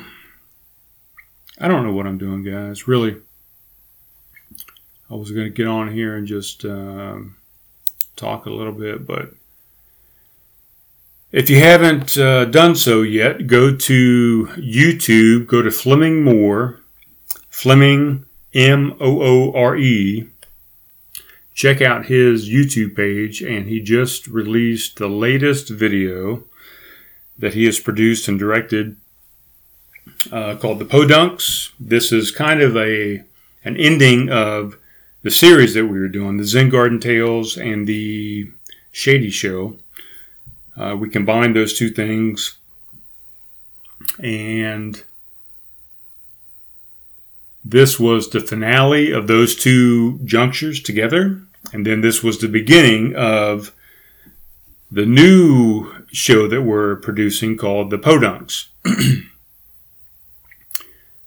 I 1.59 1.67
don't 1.67 1.83
know 1.83 1.93
what 1.93 2.05
I'm 2.05 2.19
doing, 2.19 2.43
guys. 2.43 2.87
Really, 2.87 3.17
I 5.09 5.15
was 5.15 5.31
going 5.31 5.47
to 5.47 5.49
get 5.49 5.65
on 5.65 5.91
here 5.91 6.15
and 6.15 6.27
just 6.27 6.63
um, 6.63 7.37
talk 8.15 8.45
a 8.45 8.51
little 8.51 8.73
bit, 8.73 9.07
but 9.07 9.33
if 11.31 11.49
you 11.49 11.59
haven't 11.59 12.15
uh, 12.17 12.45
done 12.45 12.75
so 12.75 13.01
yet, 13.01 13.47
go 13.47 13.75
to 13.75 14.47
YouTube, 14.57 15.47
go 15.47 15.63
to 15.63 15.71
Fleming 15.71 16.23
Moore, 16.23 16.81
Fleming 17.49 18.25
M 18.53 18.95
O 18.99 19.23
O 19.23 19.53
R 19.53 19.75
E. 19.75 20.29
Check 21.55 21.81
out 21.81 22.05
his 22.05 22.47
YouTube 22.47 22.95
page, 22.95 23.41
and 23.41 23.67
he 23.67 23.79
just 23.79 24.27
released 24.27 24.97
the 24.97 25.07
latest 25.07 25.69
video 25.69 26.43
that 27.41 27.53
he 27.53 27.65
has 27.65 27.79
produced 27.79 28.27
and 28.27 28.39
directed 28.39 28.95
uh, 30.31 30.55
called 30.55 30.79
the 30.79 30.85
Podunks. 30.85 31.71
This 31.79 32.11
is 32.11 32.31
kind 32.31 32.61
of 32.61 32.77
a 32.77 33.23
an 33.63 33.77
ending 33.77 34.29
of 34.29 34.77
the 35.21 35.29
series 35.29 35.75
that 35.75 35.85
we 35.85 35.99
were 35.99 36.07
doing, 36.07 36.37
the 36.37 36.45
Zen 36.45 36.69
Garden 36.69 36.99
Tales 36.99 37.57
and 37.57 37.85
the 37.85 38.49
Shady 38.91 39.29
Show. 39.29 39.77
Uh, 40.75 40.95
we 40.97 41.09
combined 41.09 41.55
those 41.55 41.77
two 41.77 41.89
things, 41.89 42.57
and 44.23 45.03
this 47.63 47.99
was 47.99 48.29
the 48.29 48.39
finale 48.39 49.11
of 49.11 49.27
those 49.27 49.55
two 49.55 50.19
junctures 50.25 50.81
together. 50.81 51.41
And 51.73 51.85
then 51.85 52.01
this 52.01 52.23
was 52.23 52.39
the 52.39 52.47
beginning 52.47 53.15
of 53.15 53.71
the 54.91 55.05
new 55.05 56.00
show 56.11 56.47
that 56.47 56.63
we're 56.63 56.95
producing 56.97 57.57
called 57.57 57.89
The 57.89 57.97
Podunks. 57.97 58.67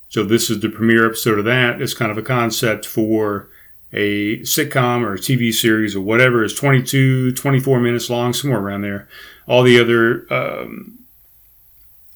so 0.08 0.24
this 0.24 0.50
is 0.50 0.60
the 0.60 0.68
premiere 0.68 1.06
episode 1.06 1.38
of 1.38 1.44
that. 1.44 1.80
It's 1.80 1.94
kind 1.94 2.10
of 2.10 2.18
a 2.18 2.22
concept 2.22 2.86
for 2.86 3.48
a 3.92 4.40
sitcom 4.40 5.02
or 5.02 5.14
a 5.14 5.18
TV 5.18 5.52
series 5.52 5.94
or 5.94 6.00
whatever 6.00 6.44
is 6.44 6.54
22, 6.54 7.32
24 7.32 7.80
minutes 7.80 8.10
long, 8.10 8.32
somewhere 8.32 8.60
around 8.60 8.82
there. 8.82 9.08
All 9.46 9.62
the 9.62 9.80
other 9.80 10.26
um, 10.32 10.98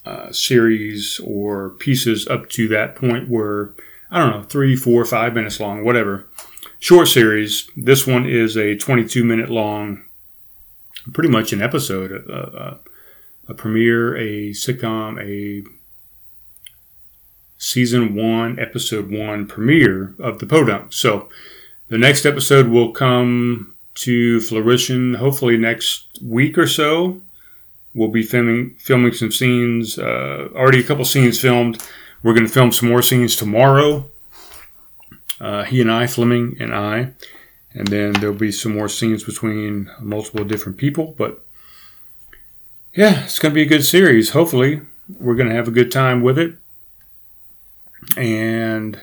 uh, 0.04 0.32
series 0.32 1.20
or 1.25 1.70
pieces 1.70 2.26
up 2.26 2.48
to 2.50 2.68
that 2.68 2.96
point 2.96 3.28
were 3.28 3.75
I 4.10 4.18
don't 4.18 4.30
know, 4.30 4.42
three, 4.44 4.75
four, 4.75 5.04
five 5.04 5.34
minutes 5.34 5.60
long, 5.60 5.84
whatever. 5.84 6.26
Short 6.78 7.08
series. 7.08 7.70
This 7.76 8.06
one 8.06 8.26
is 8.26 8.56
a 8.56 8.76
22 8.76 9.25
minute 9.25 9.50
long, 9.50 10.04
pretty 11.12 11.28
much 11.28 11.52
an 11.52 11.62
episode, 11.62 12.12
a, 12.12 12.32
a, 12.32 12.80
a 13.48 13.54
premiere, 13.54 14.16
a 14.16 14.50
sitcom, 14.50 15.20
a 15.20 15.68
season 17.56 18.14
one, 18.14 18.58
episode 18.58 19.10
one 19.10 19.46
premiere 19.46 20.14
of 20.18 20.38
the 20.38 20.46
Podunk. 20.46 20.92
So 20.92 21.28
the 21.88 21.98
next 21.98 22.24
episode 22.24 22.68
will 22.68 22.92
come 22.92 23.74
to 23.94 24.40
fruition 24.40 25.14
hopefully 25.14 25.56
next 25.56 26.06
week 26.22 26.56
or 26.56 26.66
so. 26.66 27.20
We'll 27.94 28.08
be 28.08 28.22
filming 28.22 28.76
filming 28.78 29.12
some 29.12 29.32
scenes. 29.32 29.98
Uh, 29.98 30.48
already 30.54 30.80
a 30.80 30.84
couple 30.84 31.04
scenes 31.04 31.40
filmed 31.40 31.82
we're 32.22 32.34
going 32.34 32.46
to 32.46 32.52
film 32.52 32.72
some 32.72 32.88
more 32.88 33.02
scenes 33.02 33.36
tomorrow. 33.36 34.10
Uh, 35.40 35.64
he 35.64 35.80
and 35.80 35.90
I, 35.90 36.06
Fleming 36.06 36.56
and 36.58 36.74
I. 36.74 37.12
And 37.75 37.88
then 37.88 38.12
there'll 38.14 38.34
be 38.34 38.52
some 38.52 38.75
more 38.75 38.88
scenes 38.88 39.25
between 39.25 39.90
multiple 40.00 40.44
different 40.44 40.78
people. 40.78 41.14
But 41.16 41.44
yeah, 42.94 43.25
it's 43.25 43.38
going 43.38 43.52
to 43.52 43.54
be 43.54 43.62
a 43.62 43.66
good 43.66 43.84
series. 43.84 44.30
Hopefully, 44.30 44.80
we're 45.18 45.37
going 45.37 45.48
to 45.48 45.54
have 45.54 45.68
a 45.68 45.72
good 45.72 45.92
time 45.92 46.22
with 46.22 46.38
it. 46.38 46.54
And 48.16 49.00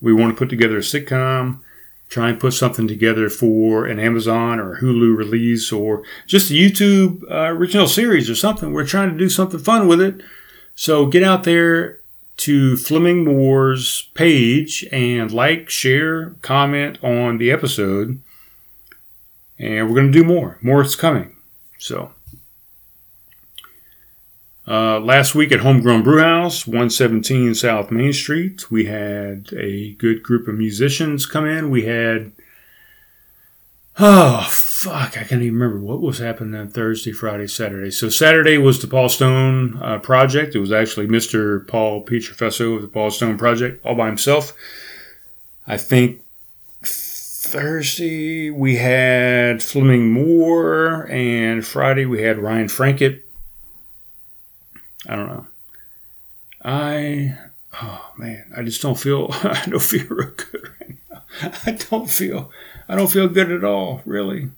we 0.00 0.12
want 0.12 0.34
to 0.34 0.38
put 0.38 0.48
together 0.48 0.78
a 0.78 0.80
sitcom, 0.80 1.60
try 2.08 2.30
and 2.30 2.40
put 2.40 2.54
something 2.54 2.88
together 2.88 3.28
for 3.28 3.86
an 3.86 3.98
Amazon 3.98 4.58
or 4.58 4.80
Hulu 4.80 5.16
release 5.16 5.70
or 5.72 6.02
just 6.26 6.50
a 6.50 6.54
YouTube 6.54 7.22
uh, 7.30 7.52
original 7.52 7.86
series 7.86 8.28
or 8.28 8.34
something. 8.34 8.72
We're 8.72 8.86
trying 8.86 9.10
to 9.10 9.18
do 9.18 9.28
something 9.28 9.60
fun 9.60 9.86
with 9.86 10.00
it. 10.00 10.22
So 10.74 11.06
get 11.06 11.22
out 11.22 11.44
there 11.44 11.97
to 12.38 12.76
Fleming 12.76 13.24
Moore's 13.24 14.10
page 14.14 14.86
and 14.90 15.30
like, 15.30 15.68
share, 15.68 16.30
comment 16.40 16.98
on 17.02 17.38
the 17.38 17.50
episode. 17.50 18.20
And 19.58 19.88
we're 19.88 19.96
going 19.96 20.12
to 20.12 20.18
do 20.18 20.24
more. 20.24 20.58
More 20.62 20.82
is 20.82 20.94
coming. 20.94 21.36
So, 21.78 22.12
uh, 24.68 25.00
last 25.00 25.34
week 25.34 25.50
at 25.50 25.60
Homegrown 25.60 26.02
Brewhouse, 26.02 26.66
117 26.66 27.54
South 27.54 27.90
Main 27.90 28.12
Street, 28.12 28.70
we 28.70 28.84
had 28.84 29.48
a 29.56 29.94
good 29.94 30.22
group 30.22 30.46
of 30.46 30.56
musicians 30.56 31.26
come 31.26 31.46
in. 31.46 31.70
We 31.70 31.86
had, 31.86 32.32
oh, 33.98 34.46
fuck, 34.48 35.16
I 35.16 35.24
can't 35.24 35.42
even 35.42 35.58
remember 35.58 35.80
what 35.80 36.00
was 36.00 36.18
happening 36.18 36.58
on 36.58 36.68
Thursday, 36.68 37.12
Friday, 37.12 37.46
Saturday. 37.46 37.90
So 37.90 38.08
Saturday 38.08 38.58
was 38.58 38.80
the 38.80 38.86
Paul 38.86 39.08
Stone 39.08 39.78
uh, 39.82 39.98
project. 39.98 40.54
It 40.54 40.60
was 40.60 40.72
actually 40.72 41.06
Mr. 41.06 41.66
Paul 41.66 42.04
Pietrafesso 42.04 42.76
of 42.76 42.82
the 42.82 42.88
Paul 42.88 43.10
Stone 43.10 43.38
project 43.38 43.84
all 43.84 43.94
by 43.94 44.06
himself. 44.06 44.54
I 45.66 45.76
think 45.76 46.22
Thursday 46.82 48.50
we 48.50 48.76
had 48.76 49.62
Fleming 49.62 50.12
Moore, 50.12 51.08
and 51.10 51.66
Friday 51.66 52.06
we 52.06 52.22
had 52.22 52.38
Ryan 52.38 52.66
Frankett. 52.66 53.22
I 55.08 55.16
don't 55.16 55.28
know. 55.28 55.46
I 56.62 57.38
oh 57.80 58.12
man, 58.18 58.52
I 58.56 58.62
just 58.62 58.82
don't 58.82 58.98
feel 58.98 59.28
I 59.32 59.64
don't 59.66 59.82
feel 59.82 60.06
real 60.08 60.30
good. 60.36 60.87
I 61.66 61.72
don't 61.90 62.10
feel 62.10 62.50
I 62.88 62.96
don't 62.96 63.10
feel 63.10 63.28
good 63.28 63.50
at 63.50 63.64
all, 63.64 64.02
really. 64.04 64.50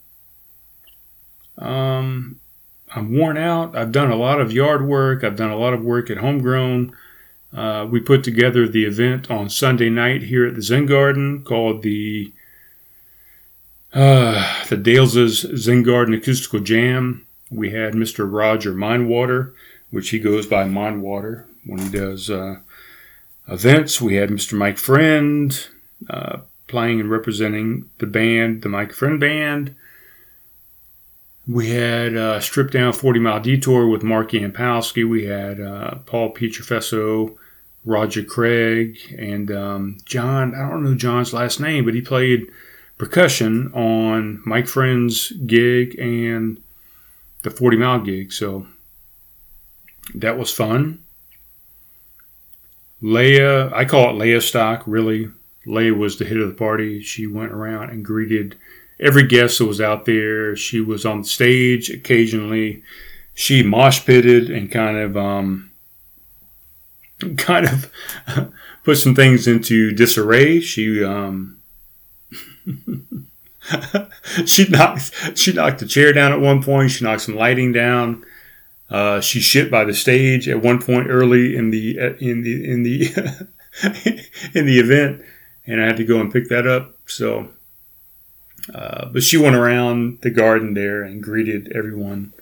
Um, 1.57 2.39
I'm 2.93 3.13
worn 3.13 3.37
out. 3.37 3.75
I've 3.75 3.91
done 3.91 4.11
a 4.11 4.15
lot 4.15 4.41
of 4.41 4.51
yard 4.51 4.85
work. 4.85 5.23
I've 5.23 5.35
done 5.35 5.51
a 5.51 5.57
lot 5.57 5.73
of 5.73 5.83
work 5.83 6.09
at 6.09 6.17
homegrown. 6.17 6.95
Uh, 7.53 7.85
we 7.89 7.99
put 7.99 8.23
together 8.23 8.67
the 8.67 8.85
event 8.85 9.29
on 9.29 9.49
Sunday 9.49 9.89
night 9.89 10.23
here 10.23 10.47
at 10.47 10.55
the 10.55 10.61
Zen 10.61 10.85
Garden 10.85 11.43
called 11.43 11.81
the 11.81 12.31
uh, 13.93 14.65
the 14.69 14.77
Dales' 14.77 15.45
Zen 15.57 15.83
Garden 15.83 16.13
Acoustical 16.13 16.61
Jam. 16.61 17.27
We 17.49 17.71
had 17.71 17.93
Mr. 17.93 18.31
Roger 18.31 18.73
Mindwater, 18.73 19.53
which 19.89 20.09
he 20.09 20.19
goes 20.19 20.47
by 20.47 20.63
Mindwater 20.63 21.43
when 21.65 21.79
he 21.79 21.89
does 21.89 22.29
uh, 22.29 22.59
events. 23.49 24.01
We 24.01 24.15
had 24.15 24.29
Mr. 24.29 24.53
Mike 24.53 24.77
Friend 24.77 25.67
uh, 26.09 26.37
playing 26.71 26.99
and 26.99 27.11
representing 27.11 27.89
the 27.99 28.07
band, 28.07 28.63
the 28.63 28.69
Mike 28.69 28.93
Friend 28.93 29.19
Band. 29.19 29.75
We 31.47 31.71
had 31.71 32.15
uh, 32.15 32.39
Stripped 32.39 32.73
Down 32.73 32.93
40 32.93 33.19
Mile 33.19 33.39
Detour 33.39 33.87
with 33.87 34.03
Mark 34.03 34.31
Yampowski. 34.31 35.07
We 35.07 35.25
had 35.25 35.59
uh, 35.59 35.95
Paul 36.05 36.33
Pietrafesso, 36.33 37.35
Roger 37.83 38.23
Craig, 38.23 38.97
and 39.17 39.51
um, 39.51 39.97
John. 40.05 40.55
I 40.55 40.69
don't 40.69 40.83
know 40.83 40.95
John's 40.95 41.33
last 41.33 41.59
name, 41.59 41.85
but 41.85 41.93
he 41.93 42.01
played 42.01 42.47
percussion 42.97 43.71
on 43.73 44.41
Mike 44.45 44.67
Friend's 44.67 45.31
gig 45.45 45.97
and 45.99 46.61
the 47.43 47.49
40 47.49 47.77
Mile 47.77 47.99
gig. 47.99 48.31
So 48.31 48.67
that 50.13 50.37
was 50.37 50.53
fun. 50.53 50.99
Leah, 53.01 53.73
I 53.73 53.85
call 53.85 54.11
it 54.11 54.19
Leah 54.19 54.41
stock, 54.41 54.83
really. 54.85 55.31
Leah 55.65 55.93
was 55.93 56.17
the 56.17 56.25
hit 56.25 56.37
of 56.37 56.47
the 56.47 56.55
party. 56.55 57.01
She 57.01 57.27
went 57.27 57.51
around 57.51 57.89
and 57.89 58.05
greeted 58.05 58.57
every 58.99 59.27
guest 59.27 59.59
that 59.59 59.65
was 59.65 59.81
out 59.81 60.05
there. 60.05 60.55
She 60.55 60.79
was 60.79 61.05
on 61.05 61.23
stage 61.23 61.89
occasionally. 61.89 62.83
She 63.33 63.63
mosh 63.63 64.05
pitted 64.05 64.49
and 64.49 64.71
kind 64.71 64.97
of, 64.97 65.17
um, 65.17 65.71
kind 67.37 67.67
of 67.67 67.91
put 68.83 68.97
some 68.97 69.15
things 69.15 69.47
into 69.47 69.91
disarray. 69.91 70.59
She, 70.59 71.03
um, 71.03 71.61
she 74.45 74.67
knocked 74.67 75.37
she 75.37 75.53
knocked 75.53 75.79
the 75.79 75.85
chair 75.87 76.13
down 76.13 76.31
at 76.31 76.39
one 76.39 76.63
point. 76.63 76.91
She 76.91 77.03
knocked 77.03 77.23
some 77.23 77.35
lighting 77.35 77.71
down. 77.71 78.23
Uh, 78.89 79.21
she 79.21 79.39
shit 79.39 79.71
by 79.71 79.85
the 79.85 79.93
stage 79.93 80.49
at 80.49 80.61
one 80.61 80.81
point 80.81 81.07
early 81.09 81.55
in 81.55 81.71
the 81.71 81.97
in 82.19 82.43
the 82.43 82.69
in 82.69 82.83
the 82.83 83.47
in 84.53 84.65
the 84.65 84.79
event, 84.79 85.23
and 85.71 85.81
I 85.81 85.85
had 85.85 85.97
to 85.97 86.03
go 86.03 86.19
and 86.19 86.31
pick 86.31 86.49
that 86.49 86.67
up. 86.67 86.97
So, 87.05 87.47
uh, 88.75 89.05
but 89.05 89.23
she 89.23 89.37
went 89.37 89.55
around 89.55 90.19
the 90.21 90.29
garden 90.29 90.73
there 90.73 91.01
and 91.01 91.23
greeted 91.23 91.71
everyone 91.73 92.33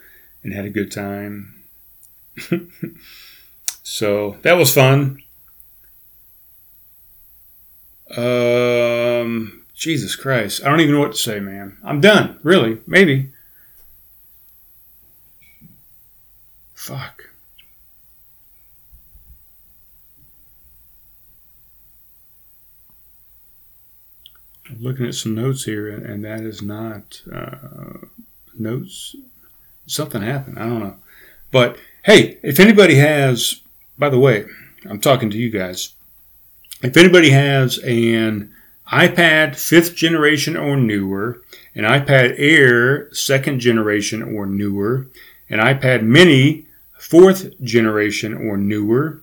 and 0.42 0.52
had 0.52 0.66
a 0.66 0.72
good 0.72 0.92
time. 0.92 1.64
so 3.84 4.38
that 4.42 4.54
was 4.54 4.74
fun. 4.74 5.22
Um, 8.18 9.64
Jesus 9.76 10.16
Christ, 10.16 10.66
I 10.66 10.70
don't 10.70 10.80
even 10.80 10.96
know 10.96 11.02
what 11.02 11.12
to 11.12 11.18
say, 11.20 11.40
man. 11.40 11.78
I'm 11.84 12.02
done. 12.02 12.40
Really, 12.42 12.80
maybe. 12.88 13.32
Fuck. 16.74 17.29
Looking 24.78 25.06
at 25.06 25.16
some 25.16 25.36
notes 25.36 25.64
here, 25.66 25.90
and 25.90 26.24
that 26.26 26.42
is 26.42 26.62
not 26.62 27.22
uh, 27.32 28.08
notes. 28.58 29.16
Something 29.88 30.22
happened. 30.22 30.60
I 30.60 30.66
don't 30.66 30.80
know. 30.80 30.98
But 31.52 31.78
hey, 32.04 32.38
if 32.44 32.60
anybody 32.60 32.96
has, 32.96 33.62
by 33.98 34.10
the 34.10 34.20
way, 34.20 34.46
I'm 34.86 35.00
talking 35.00 35.30
to 35.32 35.38
you 35.38 35.50
guys. 35.50 35.94
If 36.82 36.96
anybody 36.96 37.32
has 37.32 37.78
an 37.80 38.54
iPad 38.92 39.56
fifth 39.56 39.96
generation 39.96 40.56
or 40.56 40.78
newer, 40.78 41.42
an 41.76 41.84
iPad 41.84 42.36
Air 42.38 43.12
second 43.14 43.60
generation 43.60 44.22
or 44.24 44.46
newer, 44.46 45.08
an 45.50 45.60
iPad 45.60 46.04
Mini 46.04 46.66
fourth 46.98 47.60
generation 47.62 48.34
or 48.34 48.58
newer, 48.58 49.22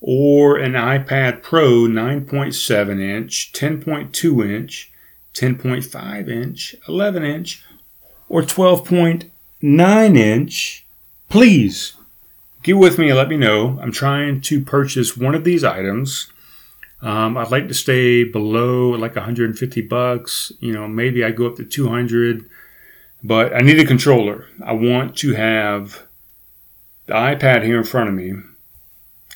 or 0.00 0.56
an 0.56 0.72
iPad 0.72 1.42
Pro 1.42 1.86
9.7 1.86 3.00
inch, 3.00 3.52
10.2 3.52 4.50
inch, 4.50 4.92
10.5 5.34 6.28
inch, 6.28 6.74
11 6.88 7.24
inch, 7.24 7.62
or 8.28 8.42
12.9 8.42 10.16
inch, 10.16 10.86
please 11.28 11.94
get 12.62 12.78
with 12.78 12.98
me 12.98 13.08
and 13.08 13.18
let 13.18 13.28
me 13.28 13.36
know. 13.36 13.78
I'm 13.80 13.92
trying 13.92 14.40
to 14.42 14.64
purchase 14.64 15.16
one 15.16 15.34
of 15.34 15.44
these 15.44 15.64
items. 15.64 16.32
Um, 17.02 17.36
I'd 17.36 17.50
like 17.50 17.68
to 17.68 17.74
stay 17.74 18.24
below 18.24 18.90
like 18.90 19.16
150 19.16 19.80
bucks. 19.82 20.52
You 20.60 20.72
know, 20.72 20.86
maybe 20.86 21.24
I 21.24 21.30
go 21.30 21.46
up 21.46 21.56
to 21.56 21.64
200, 21.64 22.48
but 23.22 23.54
I 23.54 23.60
need 23.60 23.78
a 23.78 23.86
controller. 23.86 24.46
I 24.64 24.72
want 24.72 25.16
to 25.18 25.34
have 25.34 26.06
the 27.06 27.14
iPad 27.14 27.64
here 27.64 27.78
in 27.78 27.84
front 27.84 28.08
of 28.08 28.14
me, 28.14 28.34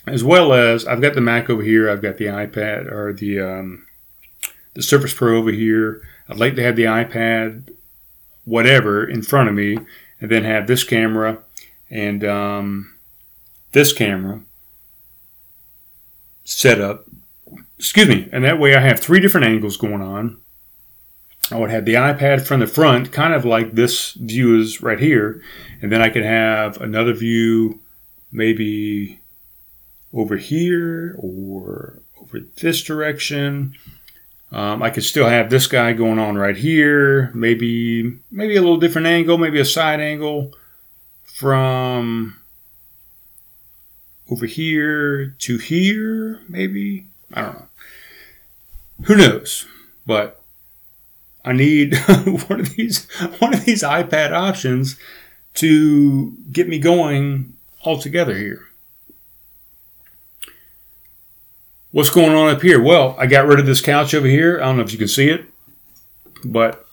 as 0.06 0.22
well 0.22 0.52
as 0.52 0.86
I've 0.86 1.00
got 1.00 1.14
the 1.14 1.20
Mac 1.20 1.48
over 1.48 1.62
here. 1.62 1.90
I've 1.90 2.02
got 2.02 2.18
the 2.18 2.26
iPad 2.26 2.90
or 2.90 3.12
the 3.12 3.40
um, 3.40 3.86
the 4.74 4.82
Surface 4.82 5.14
Pro 5.14 5.36
over 5.36 5.50
here. 5.50 6.02
I'd 6.28 6.38
like 6.38 6.56
to 6.56 6.62
have 6.62 6.76
the 6.76 6.84
iPad, 6.84 7.74
whatever, 8.44 9.04
in 9.04 9.22
front 9.22 9.48
of 9.48 9.54
me, 9.54 9.78
and 10.20 10.30
then 10.30 10.44
have 10.44 10.66
this 10.66 10.84
camera 10.84 11.38
and 11.90 12.24
um, 12.24 12.94
this 13.72 13.92
camera 13.92 14.40
set 16.44 16.80
up. 16.80 17.06
Excuse 17.78 18.08
me, 18.08 18.28
and 18.32 18.44
that 18.44 18.58
way 18.58 18.74
I 18.74 18.80
have 18.80 19.00
three 19.00 19.20
different 19.20 19.46
angles 19.46 19.76
going 19.76 20.02
on. 20.02 20.40
I 21.50 21.58
would 21.58 21.70
have 21.70 21.84
the 21.84 21.94
iPad 21.94 22.46
from 22.46 22.60
the 22.60 22.66
front, 22.66 23.12
kind 23.12 23.34
of 23.34 23.44
like 23.44 23.72
this 23.72 24.12
view 24.12 24.58
is 24.58 24.80
right 24.80 24.98
here, 24.98 25.42
and 25.82 25.92
then 25.92 26.00
I 26.00 26.08
could 26.08 26.24
have 26.24 26.80
another 26.80 27.12
view 27.12 27.80
maybe 28.32 29.20
over 30.14 30.36
here 30.36 31.16
or 31.18 32.00
over 32.20 32.40
this 32.60 32.82
direction. 32.82 33.74
Um, 34.52 34.82
I 34.82 34.90
could 34.90 35.02
still 35.02 35.28
have 35.28 35.50
this 35.50 35.66
guy 35.66 35.92
going 35.92 36.18
on 36.18 36.36
right 36.36 36.56
here, 36.56 37.30
maybe 37.34 38.18
maybe 38.30 38.56
a 38.56 38.60
little 38.60 38.76
different 38.76 39.08
angle, 39.08 39.36
maybe 39.36 39.58
a 39.58 39.64
side 39.64 40.00
angle 40.00 40.54
from 41.24 42.38
over 44.30 44.46
here 44.46 45.34
to 45.40 45.58
here, 45.58 46.40
maybe. 46.48 47.06
I 47.32 47.42
don't 47.42 47.54
know. 47.54 47.66
Who 49.06 49.16
knows? 49.16 49.66
But 50.06 50.40
I 51.44 51.52
need 51.52 51.96
one 52.48 52.60
of 52.60 52.76
these 52.76 53.10
one 53.38 53.54
of 53.54 53.64
these 53.64 53.82
iPad 53.82 54.30
options 54.32 54.96
to 55.54 56.36
get 56.52 56.68
me 56.68 56.78
going 56.78 57.54
all 57.82 57.98
together 57.98 58.36
here. 58.36 58.68
What's 61.94 62.10
going 62.10 62.34
on 62.34 62.52
up 62.52 62.60
here? 62.60 62.82
Well, 62.82 63.14
I 63.20 63.26
got 63.26 63.46
rid 63.46 63.60
of 63.60 63.66
this 63.66 63.80
couch 63.80 64.14
over 64.14 64.26
here. 64.26 64.60
I 64.60 64.64
don't 64.64 64.78
know 64.78 64.82
if 64.82 64.90
you 64.90 64.98
can 64.98 65.06
see 65.06 65.28
it, 65.30 65.46
but 66.44 66.84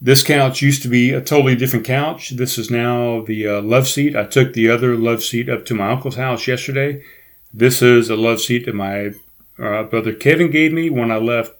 this 0.00 0.22
couch 0.22 0.62
used 0.62 0.82
to 0.82 0.88
be 0.88 1.10
a 1.10 1.20
totally 1.20 1.56
different 1.56 1.84
couch. 1.84 2.30
This 2.30 2.58
is 2.58 2.70
now 2.70 3.22
the 3.22 3.48
uh, 3.48 3.60
love 3.60 3.88
seat. 3.88 4.14
I 4.14 4.22
took 4.22 4.52
the 4.52 4.70
other 4.70 4.94
love 4.96 5.24
seat 5.24 5.48
up 5.48 5.64
to 5.64 5.74
my 5.74 5.90
uncle's 5.90 6.14
house 6.14 6.46
yesterday. 6.46 7.02
This 7.52 7.82
is 7.82 8.08
a 8.08 8.14
love 8.14 8.40
seat 8.40 8.66
that 8.66 8.76
my 8.76 9.14
uh, 9.58 9.82
brother 9.82 10.12
Kevin 10.12 10.52
gave 10.52 10.72
me 10.72 10.90
when 10.90 11.10
I 11.10 11.16
left 11.16 11.54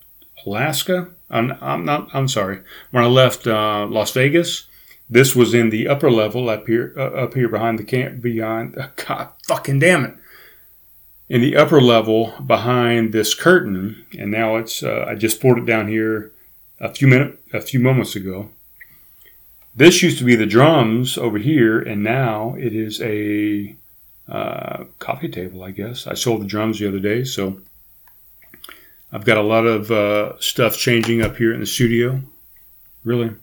Alaska. 0.46 1.08
I'm, 1.28 1.58
I'm 1.60 1.84
not. 1.84 2.08
I'm 2.14 2.28
sorry. 2.28 2.60
When 2.92 3.02
I 3.02 3.08
left 3.08 3.48
uh, 3.48 3.84
Las 3.86 4.12
Vegas, 4.12 4.68
this 5.10 5.34
was 5.34 5.54
in 5.54 5.70
the 5.70 5.88
upper 5.88 6.08
level 6.08 6.48
up 6.50 6.68
here, 6.68 6.94
uh, 6.96 7.24
up 7.24 7.34
here 7.34 7.48
behind 7.48 7.80
the 7.80 7.84
camp, 7.84 8.22
beyond. 8.22 8.76
God, 9.08 9.30
fucking 9.42 9.80
damn 9.80 10.04
it! 10.04 10.14
In 11.28 11.42
the 11.42 11.56
upper 11.56 11.80
level 11.80 12.32
behind 12.46 13.12
this 13.12 13.34
curtain, 13.34 14.06
and 14.18 14.30
now 14.30 14.56
it's. 14.56 14.82
Uh, 14.82 15.04
I 15.06 15.14
just 15.14 15.40
poured 15.40 15.58
it 15.58 15.66
down 15.66 15.88
here 15.88 16.32
a 16.80 16.92
few 16.92 17.06
minutes, 17.06 17.38
a 17.52 17.60
few 17.60 17.80
moments 17.80 18.16
ago. 18.16 18.48
This 19.76 20.02
used 20.02 20.18
to 20.18 20.24
be 20.24 20.36
the 20.36 20.46
drums 20.46 21.18
over 21.18 21.38
here, 21.38 21.78
and 21.78 22.02
now 22.02 22.56
it 22.58 22.74
is 22.74 23.00
a 23.02 23.76
uh, 24.26 24.84
coffee 24.98 25.28
table, 25.28 25.62
I 25.62 25.70
guess. 25.70 26.06
I 26.06 26.14
sold 26.14 26.40
the 26.40 26.46
drums 26.46 26.78
the 26.78 26.88
other 26.88 26.98
day, 26.98 27.24
so 27.24 27.60
I've 29.12 29.24
got 29.24 29.36
a 29.36 29.42
lot 29.42 29.66
of 29.66 29.90
uh, 29.90 30.40
stuff 30.40 30.76
changing 30.76 31.22
up 31.22 31.36
here 31.36 31.52
in 31.52 31.60
the 31.60 31.66
studio. 31.66 32.22
Really. 33.04 33.34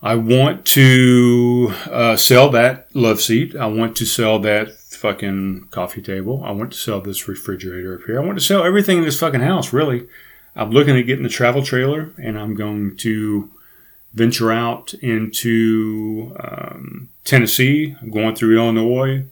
I 0.00 0.14
want 0.14 0.64
to 0.66 1.74
uh, 1.90 2.16
sell 2.16 2.50
that 2.50 2.94
love 2.94 3.20
seat. 3.20 3.56
I 3.56 3.66
want 3.66 3.96
to 3.96 4.06
sell 4.06 4.38
that 4.40 4.77
fucking 4.96 5.68
coffee 5.70 6.02
table. 6.02 6.42
I 6.44 6.50
want 6.52 6.72
to 6.72 6.78
sell 6.78 7.00
this 7.00 7.28
refrigerator 7.28 7.94
up 7.96 8.06
here. 8.06 8.20
I 8.20 8.24
want 8.24 8.38
to 8.38 8.44
sell 8.44 8.64
everything 8.64 8.98
in 8.98 9.04
this 9.04 9.20
fucking 9.20 9.40
house, 9.40 9.72
really. 9.72 10.06
I'm 10.56 10.70
looking 10.70 10.96
at 10.96 11.02
getting 11.02 11.22
the 11.22 11.28
travel 11.28 11.62
trailer 11.62 12.12
and 12.22 12.38
I'm 12.38 12.54
going 12.54 12.96
to 12.98 13.50
venture 14.14 14.50
out 14.50 14.94
into 14.94 16.34
um, 16.40 17.10
Tennessee. 17.24 17.94
I'm 18.00 18.10
going 18.10 18.34
through 18.34 18.56
Illinois. 18.56 19.24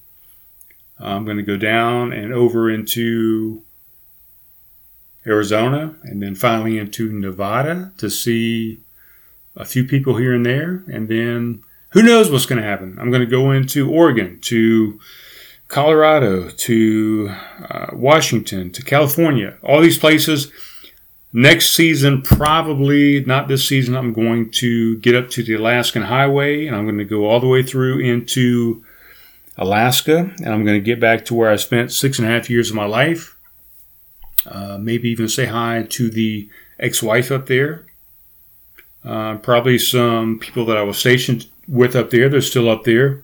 I'm 0.99 1.25
going 1.25 1.39
to 1.39 1.43
go 1.43 1.57
down 1.57 2.13
and 2.13 2.33
over 2.33 2.71
into 2.71 3.63
Arizona 5.27 5.97
and 6.05 6.23
then 6.23 6.35
finally 6.35 6.79
into 6.79 7.13
Nevada 7.13 7.93
to 7.99 8.09
see 8.09 8.81
a 9.57 9.65
few 9.65 9.85
people 9.85 10.17
here 10.17 10.35
and 10.35 10.45
there, 10.45 10.85
and 10.93 11.09
then 11.09 11.63
who 11.91 12.03
knows 12.03 12.31
what's 12.31 12.47
going 12.47 12.61
to 12.61 12.69
happen. 12.69 12.97
I'm 13.01 13.11
going 13.11 13.23
to 13.23 13.27
go 13.27 13.51
into 13.51 13.91
Oregon, 13.91 14.39
to 14.43 15.01
Colorado, 15.69 16.49
to 16.49 17.35
uh, 17.69 17.87
Washington, 17.93 18.71
to 18.71 18.83
California, 18.83 19.57
all 19.63 19.81
these 19.81 19.99
places. 19.99 20.53
Next 21.33 21.75
season, 21.75 22.23
probably 22.23 23.25
not 23.25 23.49
this 23.49 23.69
season, 23.69 23.97
I'm 23.97 24.13
going 24.13 24.51
to 24.53 24.97
get 24.99 25.15
up 25.15 25.29
to 25.31 25.43
the 25.43 25.55
Alaskan 25.55 26.03
Highway 26.03 26.67
and 26.67 26.75
I'm 26.75 26.85
going 26.85 26.99
to 26.99 27.05
go 27.05 27.27
all 27.27 27.41
the 27.41 27.49
way 27.49 27.63
through 27.63 27.99
into 27.99 28.85
Alaska 29.59 30.31
and 30.39 30.49
I'm 30.49 30.65
going 30.65 30.79
to 30.79 30.85
get 30.85 31.01
back 31.01 31.25
to 31.27 31.35
where 31.35 31.51
I 31.51 31.57
spent 31.57 31.93
six 31.93 32.19
and 32.19 32.27
a 32.27 32.31
half 32.31 32.49
years 32.49 32.71
of 32.71 32.77
my 32.77 32.87
life. 32.87 33.37
Uh, 34.47 34.79
maybe 34.79 35.11
even 35.11 35.29
say 35.29 35.47
hi 35.47 35.85
to 35.91 36.09
the 36.09 36.49
ex 36.79 37.03
wife 37.03 37.31
up 37.33 37.47
there 37.47 37.87
uh, 39.07 39.37
probably 39.37 39.79
some 39.79 40.39
people 40.39 40.65
that 40.67 40.77
I 40.77 40.83
was 40.83 40.99
stationed 40.99 41.47
with 41.69 41.95
up 41.95 42.11
there. 42.11 42.29
They're 42.29 42.41
still 42.41 42.69
up 42.69 42.85
there. 42.85 43.23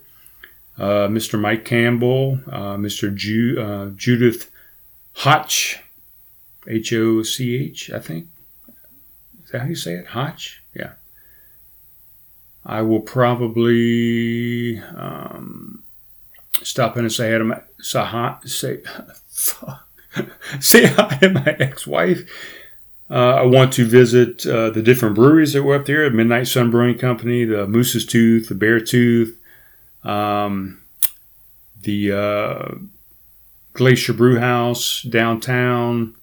Uh, 0.83 1.07
Mr. 1.07 1.39
Mike 1.39 1.65
Campbell, 1.65 2.41
uh, 2.51 2.77
Mr. 2.77 3.15
Ju- 3.15 3.57
uh, 3.61 3.91
Judith 3.97 4.51
Hotch, 5.13 5.79
H 6.67 6.93
O 6.93 7.23
C 7.23 7.57
H, 7.57 7.91
I 7.93 8.01
think. 8.01 8.27
Is 9.45 9.51
that 9.53 9.61
how 9.61 9.69
you 9.69 9.77
say 9.77 9.95
it? 9.95 10.07
Hotch? 10.09 10.61
Yeah. 10.75 10.95
I 12.67 12.83
will 12.83 13.01
probably 13.01 14.81
um, 14.81 15.85
stop 16.63 16.97
in 16.97 17.05
and 17.05 17.13
say 17.13 17.31
hi 17.31 17.39
to 17.39 17.45
my, 17.45 17.61
say, 18.45 18.81
say, 20.61 20.87
hi 20.87 21.19
to 21.21 21.31
my 21.31 21.57
ex-wife 21.61 22.29
uh, 23.13 23.35
I 23.35 23.43
want 23.43 23.75
to 23.75 23.85
visit 23.85 24.47
uh, 24.47 24.71
the 24.71 24.83
different 24.83 25.15
breweries 25.15 25.53
that 25.53 25.63
were 25.63 25.75
up 25.75 25.85
there 25.85 26.09
Midnight 26.11 26.49
Sun 26.49 26.71
Brewing 26.71 26.97
Company, 26.97 27.45
the 27.45 27.67
Moose's 27.67 28.07
Tooth, 28.07 28.49
the 28.49 28.55
Bear 28.55 28.81
Tooth, 28.81 29.39
um, 30.05 30.83
the 31.81 32.13
uh, 32.13 32.75
Glacier 33.75 34.13
Brew 34.13 34.39
House 34.39 35.03
downtown. 35.03 36.15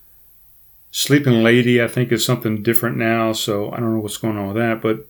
Sleeping 0.91 1.43
Lady, 1.43 1.81
I 1.81 1.87
think, 1.87 2.11
is 2.11 2.25
something 2.25 2.63
different 2.63 2.97
now, 2.97 3.31
so 3.31 3.71
I 3.71 3.77
don't 3.77 3.93
know 3.93 3.99
what's 3.99 4.17
going 4.17 4.37
on 4.37 4.47
with 4.47 4.57
that. 4.57 4.81
But 4.81 5.07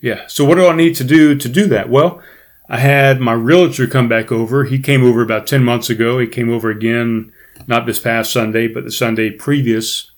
yeah, 0.00 0.26
so 0.26 0.44
what 0.44 0.56
do 0.56 0.66
I 0.66 0.74
need 0.74 0.96
to 0.96 1.04
do 1.04 1.36
to 1.36 1.48
do 1.48 1.66
that? 1.68 1.88
Well, 1.88 2.20
I 2.68 2.78
had 2.78 3.20
my 3.20 3.32
realtor 3.32 3.86
come 3.86 4.08
back 4.08 4.32
over. 4.32 4.64
He 4.64 4.78
came 4.78 5.04
over 5.04 5.22
about 5.22 5.46
10 5.46 5.62
months 5.62 5.90
ago. 5.90 6.18
He 6.18 6.26
came 6.26 6.50
over 6.50 6.70
again 6.70 7.32
not 7.66 7.86
this 7.86 8.00
past 8.00 8.32
Sunday, 8.32 8.68
but 8.68 8.84
the 8.84 8.90
Sunday 8.90 9.30
previous 9.30 10.10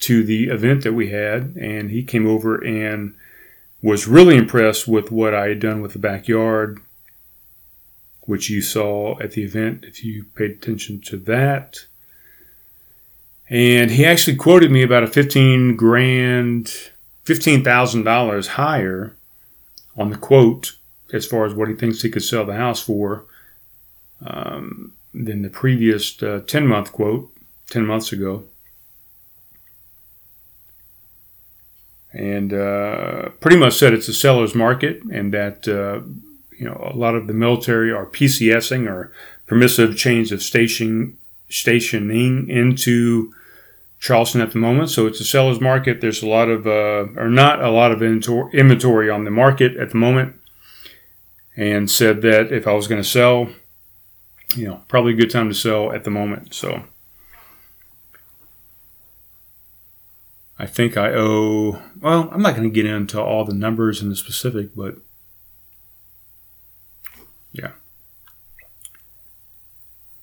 to 0.00 0.24
the 0.24 0.48
event 0.48 0.82
that 0.82 0.94
we 0.94 1.10
had. 1.10 1.56
And 1.56 1.90
he 1.90 2.02
came 2.02 2.26
over 2.26 2.56
and 2.56 3.14
was 3.82 4.06
really 4.06 4.36
impressed 4.36 4.86
with 4.86 5.10
what 5.10 5.34
I 5.34 5.48
had 5.48 5.60
done 5.60 5.82
with 5.82 5.92
the 5.92 5.98
backyard, 5.98 6.80
which 8.22 8.48
you 8.48 8.62
saw 8.62 9.18
at 9.20 9.32
the 9.32 9.42
event 9.42 9.84
if 9.84 10.04
you 10.04 10.24
paid 10.36 10.52
attention 10.52 11.00
to 11.02 11.16
that. 11.18 11.80
And 13.50 13.90
he 13.90 14.06
actually 14.06 14.36
quoted 14.36 14.70
me 14.70 14.82
about 14.82 15.02
a 15.02 15.08
15 15.08 15.76
grand, 15.76 16.66
$15,000 17.26 18.46
higher 18.46 19.16
on 19.96 20.10
the 20.10 20.16
quote 20.16 20.72
as 21.12 21.26
far 21.26 21.44
as 21.44 21.52
what 21.52 21.68
he 21.68 21.74
thinks 21.74 22.00
he 22.00 22.10
could 22.10 22.22
sell 22.22 22.46
the 22.46 22.54
house 22.54 22.80
for. 22.80 23.24
Um, 24.24 24.92
than 25.14 25.42
the 25.42 25.50
previous 25.50 26.22
uh, 26.22 26.42
10 26.46 26.66
month 26.66 26.92
quote 26.92 27.30
10 27.70 27.86
months 27.86 28.12
ago. 28.12 28.44
And 32.12 32.52
uh, 32.52 33.30
pretty 33.40 33.56
much 33.56 33.74
said 33.74 33.94
it's 33.94 34.08
a 34.08 34.14
seller's 34.14 34.54
market 34.54 35.02
and 35.10 35.32
that 35.32 35.66
uh, 35.66 36.06
you 36.58 36.66
know 36.66 36.90
a 36.92 36.96
lot 36.96 37.14
of 37.14 37.26
the 37.26 37.32
military 37.32 37.90
are 37.90 38.06
PCSing 38.06 38.86
or 38.86 39.12
permissive 39.46 39.96
change 39.96 40.32
of 40.32 40.42
station, 40.42 41.16
stationing 41.48 42.48
into 42.48 43.32
Charleston 44.02 44.40
at 44.40 44.50
the 44.50 44.58
moment. 44.58 44.90
So 44.90 45.06
it's 45.06 45.20
a 45.20 45.24
seller's 45.24 45.60
market. 45.60 46.00
There's 46.00 46.22
a 46.22 46.28
lot 46.28 46.48
of, 46.48 46.66
uh, 46.66 47.06
or 47.16 47.28
not 47.28 47.62
a 47.62 47.70
lot 47.70 47.92
of 47.92 48.02
inventory 48.02 49.08
on 49.08 49.24
the 49.24 49.30
market 49.30 49.76
at 49.76 49.90
the 49.90 49.96
moment. 49.96 50.34
And 51.54 51.90
said 51.90 52.22
that 52.22 52.50
if 52.50 52.66
I 52.66 52.72
was 52.72 52.88
going 52.88 53.02
to 53.02 53.08
sell, 53.08 53.50
you 54.56 54.66
know, 54.66 54.80
probably 54.88 55.12
a 55.12 55.16
good 55.16 55.30
time 55.30 55.48
to 55.50 55.54
sell 55.54 55.92
at 55.92 56.04
the 56.04 56.10
moment. 56.10 56.54
So 56.54 56.82
I 60.58 60.66
think 60.66 60.96
I 60.96 61.12
owe, 61.14 61.82
well, 62.00 62.28
I'm 62.32 62.42
not 62.42 62.54
going 62.54 62.68
to 62.68 62.74
get 62.74 62.86
into 62.86 63.20
all 63.20 63.44
the 63.44 63.54
numbers 63.54 64.00
in 64.02 64.08
the 64.08 64.16
specific, 64.16 64.74
but 64.76 64.96
yeah. 67.52 67.72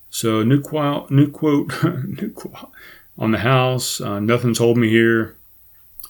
So 0.10 0.44
new 0.44 0.62
quote, 0.62 1.12
new 1.12 1.30
quote, 1.30 1.72
new 1.84 2.32
quote 2.32 2.72
on 3.18 3.32
the 3.32 3.40
house. 3.40 4.00
Uh, 4.00 4.20
nothing's 4.20 4.60
holding 4.60 4.82
me 4.82 4.90
here 4.90 5.36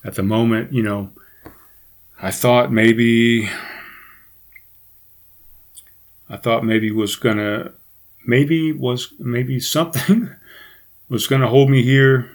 at 0.03 0.15
the 0.15 0.23
moment. 0.23 0.73
You 0.73 0.83
know, 0.83 1.11
I 2.21 2.31
thought 2.31 2.71
maybe, 2.71 3.49
I 6.29 6.37
thought 6.37 6.63
maybe 6.63 6.91
was 6.91 7.15
gonna 7.15 7.73
maybe 8.25 8.71
was 8.71 9.13
maybe 9.17 9.59
something 9.59 10.29
was 11.09 11.27
going 11.27 11.41
to 11.41 11.47
hold 11.47 11.69
me 11.69 11.83
here. 11.83 12.29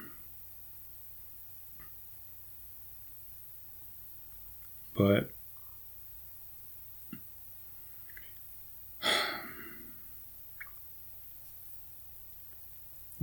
But 4.96 5.30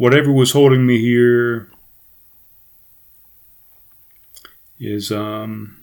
whatever 0.01 0.31
was 0.31 0.53
holding 0.53 0.83
me 0.83 0.99
here 0.99 1.69
is 4.79 5.11
um 5.11 5.77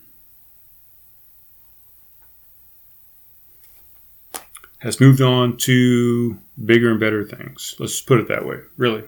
has 4.81 5.00
moved 5.00 5.20
on 5.20 5.57
to 5.57 6.37
bigger 6.64 6.90
and 6.90 6.98
better 6.98 7.24
things. 7.24 7.76
Let's 7.78 8.00
put 8.00 8.18
it 8.18 8.26
that 8.26 8.44
way, 8.44 8.57
really. 8.76 9.04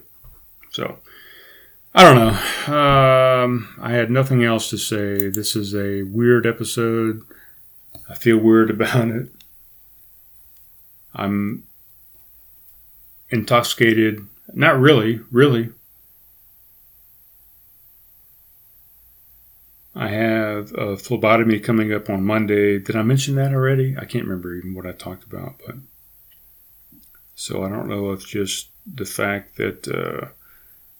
So, 0.71 1.01
I 1.93 2.05
don't 2.05 2.17
know. 2.17 2.73
Um, 2.73 3.69
I 3.81 3.91
had 3.91 4.13
nothing 4.13 4.45
else 4.45 4.71
to 4.71 4.79
say. 4.79 5.29
This 5.29 5.57
is 5.57 5.75
a 5.75 6.03
weird 6.03 6.47
episode. 6.47 7.23
I 8.09 8.15
feel 8.15 8.39
weird 8.39 8.71
about 8.81 9.09
it. 9.09 9.29
I'm 11.13 11.65
intoxicated. 13.31 14.29
Not 14.55 14.79
really, 14.79 15.21
really. 15.31 15.71
I 19.95 20.09
have 20.09 20.73
a 20.75 20.97
phlebotomy 20.97 21.59
coming 21.59 21.93
up 21.93 22.09
on 22.09 22.25
Monday. 22.25 22.79
Did 22.79 22.97
I 22.97 23.03
mention 23.03 23.35
that 23.37 23.53
already? 23.53 23.97
I 23.99 24.05
can't 24.05 24.25
remember 24.25 24.55
even 24.55 24.75
what 24.75 24.87
I 24.87 24.93
talked 24.93 25.25
about, 25.25 25.61
but 25.67 25.77
so 27.35 27.65
I 27.65 27.69
don't 27.69 27.89
know 27.89 28.13
if 28.13 28.27
just 28.27 28.69
the 28.87 29.05
fact 29.05 29.57
that 29.57 29.89
uh, 29.89 30.29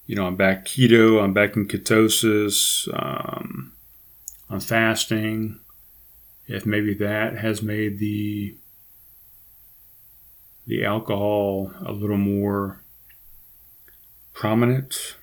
you 0.07 0.17
know 0.17 0.27
I'm 0.27 0.37
back 0.37 0.65
keto, 0.65 1.23
I'm 1.23 1.33
back 1.33 1.57
in 1.57 1.69
ketosis, 1.69 2.89
um, 2.93 3.73
I'm 4.49 4.61
fasting. 4.61 5.61
If 6.47 6.67
maybe 6.67 6.95
that 6.95 7.39
has 7.39 7.63
made 7.63 8.01
the 8.01 8.57
the 10.67 10.85
alcohol 10.85 11.73
a 11.85 11.93
little 11.93 12.19
more 12.19 12.80
prominent 14.41 15.17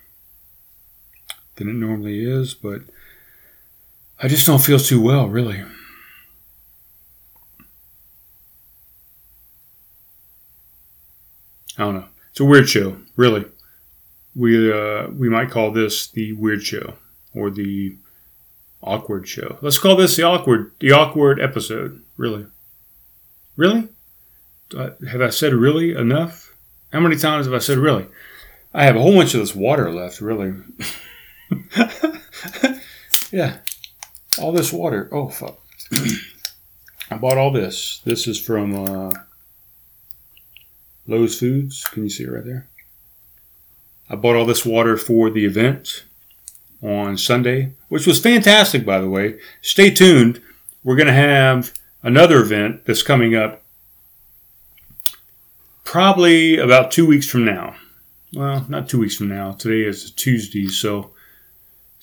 than 1.56 1.68
it 1.68 1.72
normally 1.72 2.24
is, 2.24 2.54
but 2.54 2.82
I 4.22 4.28
just 4.28 4.46
don't 4.46 4.62
feel 4.62 4.78
too 4.78 5.02
well, 5.02 5.28
really. 5.28 5.64
I 11.76 11.82
don't 11.82 11.94
know. 11.96 12.04
It's 12.30 12.38
a 12.38 12.44
weird 12.44 12.68
show, 12.68 12.96
really. 13.16 13.44
We 14.36 14.72
uh, 14.72 15.08
we 15.08 15.28
might 15.28 15.50
call 15.50 15.72
this 15.72 16.06
the 16.06 16.34
weird 16.34 16.62
show 16.62 16.94
or 17.34 17.50
the 17.50 17.96
awkward 18.84 19.26
show. 19.26 19.58
Let's 19.60 19.78
call 19.78 19.96
this 19.96 20.14
the 20.14 20.22
awkward 20.22 20.70
the 20.78 20.92
awkward 20.92 21.40
episode. 21.40 22.04
Really, 22.16 22.46
really. 23.56 23.88
Have 24.72 25.22
I 25.22 25.30
said 25.30 25.54
really 25.54 25.90
enough? 25.96 26.56
How 26.92 27.00
many 27.00 27.16
times 27.16 27.46
have 27.46 27.54
I 27.54 27.58
said 27.58 27.78
really? 27.78 28.06
I 28.74 28.84
have 28.84 28.96
a 28.96 29.00
whole 29.00 29.14
bunch 29.14 29.34
of 29.34 29.40
this 29.40 29.54
water 29.54 29.92
left. 29.92 30.20
Really. 30.20 30.54
yeah, 33.30 33.58
all 34.38 34.52
this 34.52 34.72
water. 34.72 35.08
Oh 35.12 35.28
fuck! 35.28 35.58
I 37.10 37.16
bought 37.16 37.38
all 37.38 37.50
this. 37.50 38.00
This 38.04 38.26
is 38.26 38.40
from. 38.40 38.74
Uh, 38.88 39.10
Lowe's 41.08 41.38
Foods. 41.38 41.84
Can 41.86 42.04
you 42.04 42.10
see 42.10 42.24
it 42.24 42.30
right 42.30 42.44
there? 42.44 42.68
I 44.10 44.14
bought 44.14 44.36
all 44.36 44.44
this 44.44 44.64
water 44.64 44.96
for 44.96 45.30
the 45.30 45.46
event 45.46 46.04
on 46.82 47.16
Sunday, 47.16 47.72
which 47.88 48.06
was 48.06 48.20
fantastic, 48.20 48.84
by 48.84 49.00
the 49.00 49.08
way. 49.08 49.38
Stay 49.62 49.90
tuned. 49.90 50.40
We're 50.84 50.96
going 50.96 51.08
to 51.08 51.12
have 51.14 51.72
another 52.02 52.40
event 52.40 52.84
that's 52.84 53.02
coming 53.02 53.34
up 53.34 53.62
probably 55.82 56.58
about 56.58 56.90
two 56.90 57.06
weeks 57.06 57.26
from 57.26 57.44
now. 57.44 57.74
Well, 58.34 58.66
not 58.68 58.88
two 58.88 58.98
weeks 58.98 59.16
from 59.16 59.28
now. 59.28 59.52
Today 59.52 59.88
is 59.88 60.10
Tuesday, 60.10 60.68
so 60.68 61.12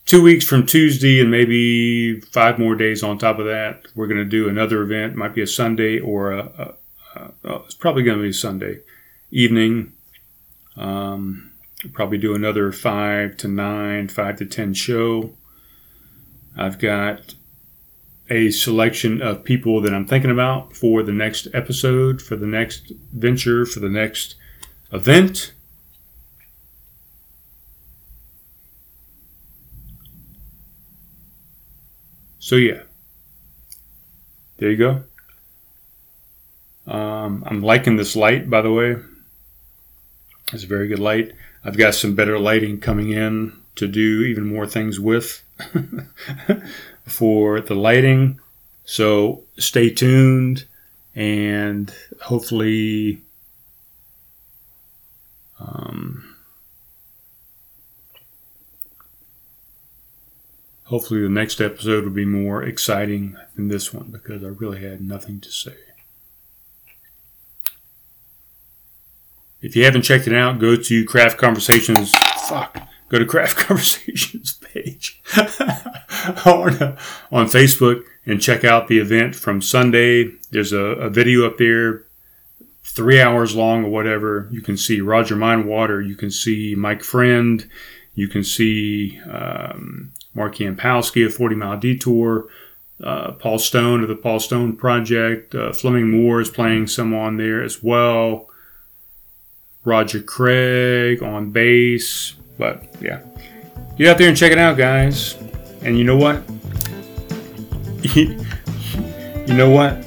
two 0.06 0.24
weeks 0.24 0.44
from 0.44 0.66
Tuesday 0.66 1.20
and 1.20 1.30
maybe 1.30 2.20
five 2.20 2.58
more 2.58 2.76
days 2.76 3.04
on 3.04 3.20
top 3.20 3.38
of 3.38 3.46
that, 3.46 3.86
we're 3.94 4.08
going 4.08 4.18
to 4.18 4.26
do 4.26 4.50
another 4.50 4.82
event. 4.82 5.14
It 5.14 5.18
might 5.18 5.36
be 5.36 5.44
a 5.44 5.48
Sunday 5.48 6.00
or 6.00 6.32
a, 6.32 6.40
a, 7.16 7.20
a 7.20 7.32
oh, 7.44 7.64
it's 7.66 7.76
probably 7.76 8.02
going 8.02 8.18
to 8.18 8.24
be 8.24 8.32
Sunday 8.32 8.80
evening. 9.30 9.94
Um, 10.76 11.52
probably 11.94 12.18
do 12.18 12.34
another 12.34 12.72
five 12.72 13.38
to 13.38 13.48
nine, 13.48 14.08
five 14.08 14.38
to 14.38 14.46
ten 14.46 14.74
show. 14.74 15.32
I've 16.58 16.80
got 16.80 17.36
a 18.32 18.50
selection 18.50 19.22
of 19.22 19.44
people 19.44 19.80
that 19.82 19.94
I'm 19.94 20.08
thinking 20.08 20.32
about 20.32 20.76
for 20.76 21.04
the 21.04 21.12
next 21.12 21.48
episode, 21.54 22.20
for 22.20 22.36
the 22.36 22.48
next 22.48 22.92
venture, 23.14 23.68
for 23.68 23.80
the 23.80 23.90
next 23.90 24.34
event. 24.92 25.54
So, 32.46 32.58
yeah, 32.58 32.84
there 34.58 34.70
you 34.70 34.78
go. 34.78 35.04
Um, 36.86 37.44
I'm 37.48 37.64
liking 37.64 37.96
this 37.96 38.16
light, 38.16 38.52
by 38.52 38.62
the 38.62 38.72
way. 38.72 38.98
It's 40.54 40.64
a 40.64 40.68
very 40.68 40.88
good 40.88 41.00
light. 41.00 41.34
I've 41.64 41.76
got 41.76 41.96
some 41.96 42.14
better 42.14 42.38
lighting 42.38 42.80
coming 42.80 43.10
in 43.10 43.54
to 43.78 43.88
do 43.88 44.22
even 44.22 44.46
more 44.46 44.68
things 44.68 45.00
with 45.00 45.44
for 47.08 47.62
the 47.62 47.74
lighting. 47.74 48.40
So 48.84 49.42
stay 49.58 49.90
tuned 49.90 50.66
and 51.16 51.92
hopefully 52.22 53.24
hopefully 60.86 61.22
the 61.22 61.30
next 61.30 61.62
episode 61.62 62.04
will 62.04 62.12
be 62.12 62.26
more 62.26 62.64
exciting 62.64 63.36
than 63.56 63.68
this 63.68 63.94
one 63.94 64.10
because 64.12 64.44
I 64.44 64.48
really 64.48 64.82
had 64.82 65.02
nothing 65.02 65.40
to 65.42 65.52
say. 65.52 65.76
If 69.62 69.76
you 69.76 69.84
haven't 69.84 70.04
checked 70.04 70.28
it 70.28 70.34
out, 70.34 70.60
go 70.60 70.76
to 70.76 71.06
Craft 71.06 71.38
Conversations. 71.38 72.12
Fuck. 72.48 72.78
Go 73.10 73.20
to 73.20 73.26
Craft 73.26 73.58
Conversations 73.68 74.54
page 74.54 75.22
on, 76.46 76.98
on 77.32 77.48
Facebook 77.48 78.04
and 78.26 78.42
check 78.42 78.64
out 78.64 78.88
the 78.88 79.00
event 79.00 79.36
from 79.36 79.62
Sunday. 79.62 80.34
There's 80.52 80.72
a, 80.72 80.78
a 80.78 81.10
video 81.10 81.48
up 81.48 81.58
there, 81.58 82.04
three 82.84 83.20
hours 83.20 83.56
long 83.56 83.86
or 83.86 83.90
whatever. 83.90 84.50
You 84.52 84.62
can 84.62 84.78
see 84.78 85.02
Roger 85.02 85.36
Minewater. 85.36 86.00
You 86.02 86.16
can 86.16 86.30
see 86.30 86.76
Mike 86.76 87.04
Friend. 87.04 87.68
You 88.14 88.28
can 88.28 88.44
see 88.44 89.20
um, 89.22 90.12
Mark 90.36 90.56
Yampowski 90.56 91.26
of 91.26 91.34
40 91.34 91.56
Mile 91.56 91.80
Detour. 91.80 92.48
Uh, 93.04 93.32
Paul 93.34 93.58
Stone 93.60 94.04
of 94.04 94.10
the 94.10 94.16
Paul 94.16 94.40
Stone 94.40 94.78
Project. 94.78 95.56
Uh, 95.56 95.74
Fleming 95.74 96.12
Moore 96.12 96.40
is 96.40 96.50
playing 96.50 96.88
some 96.88 97.14
on 97.14 97.38
there 97.38 97.64
as 97.64 97.82
well. 97.82 98.50
Roger 99.84 100.22
Craig 100.22 101.22
on 101.24 101.52
bass. 101.52 102.36
But 102.58 102.84
yeah, 103.02 103.22
get 103.98 104.08
out 104.08 104.18
there 104.18 104.30
and 104.30 104.38
check 104.38 104.52
it 104.52 104.58
out, 104.58 104.78
guys. 104.78 105.36
And 105.82 105.98
you 105.98 106.04
know 106.04 106.16
what? 106.16 106.42
you 108.16 109.54
know 109.54 109.70
what? 109.70 110.06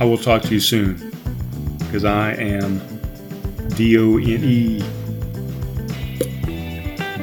I 0.00 0.04
will 0.04 0.18
talk 0.18 0.42
to 0.42 0.48
you 0.54 0.60
soon 0.60 1.10
because 1.78 2.04
I 2.04 2.32
am 2.34 2.80
D 3.70 3.98
O 3.98 4.18
N 4.18 4.44
E 4.44 4.78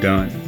done. 0.00 0.39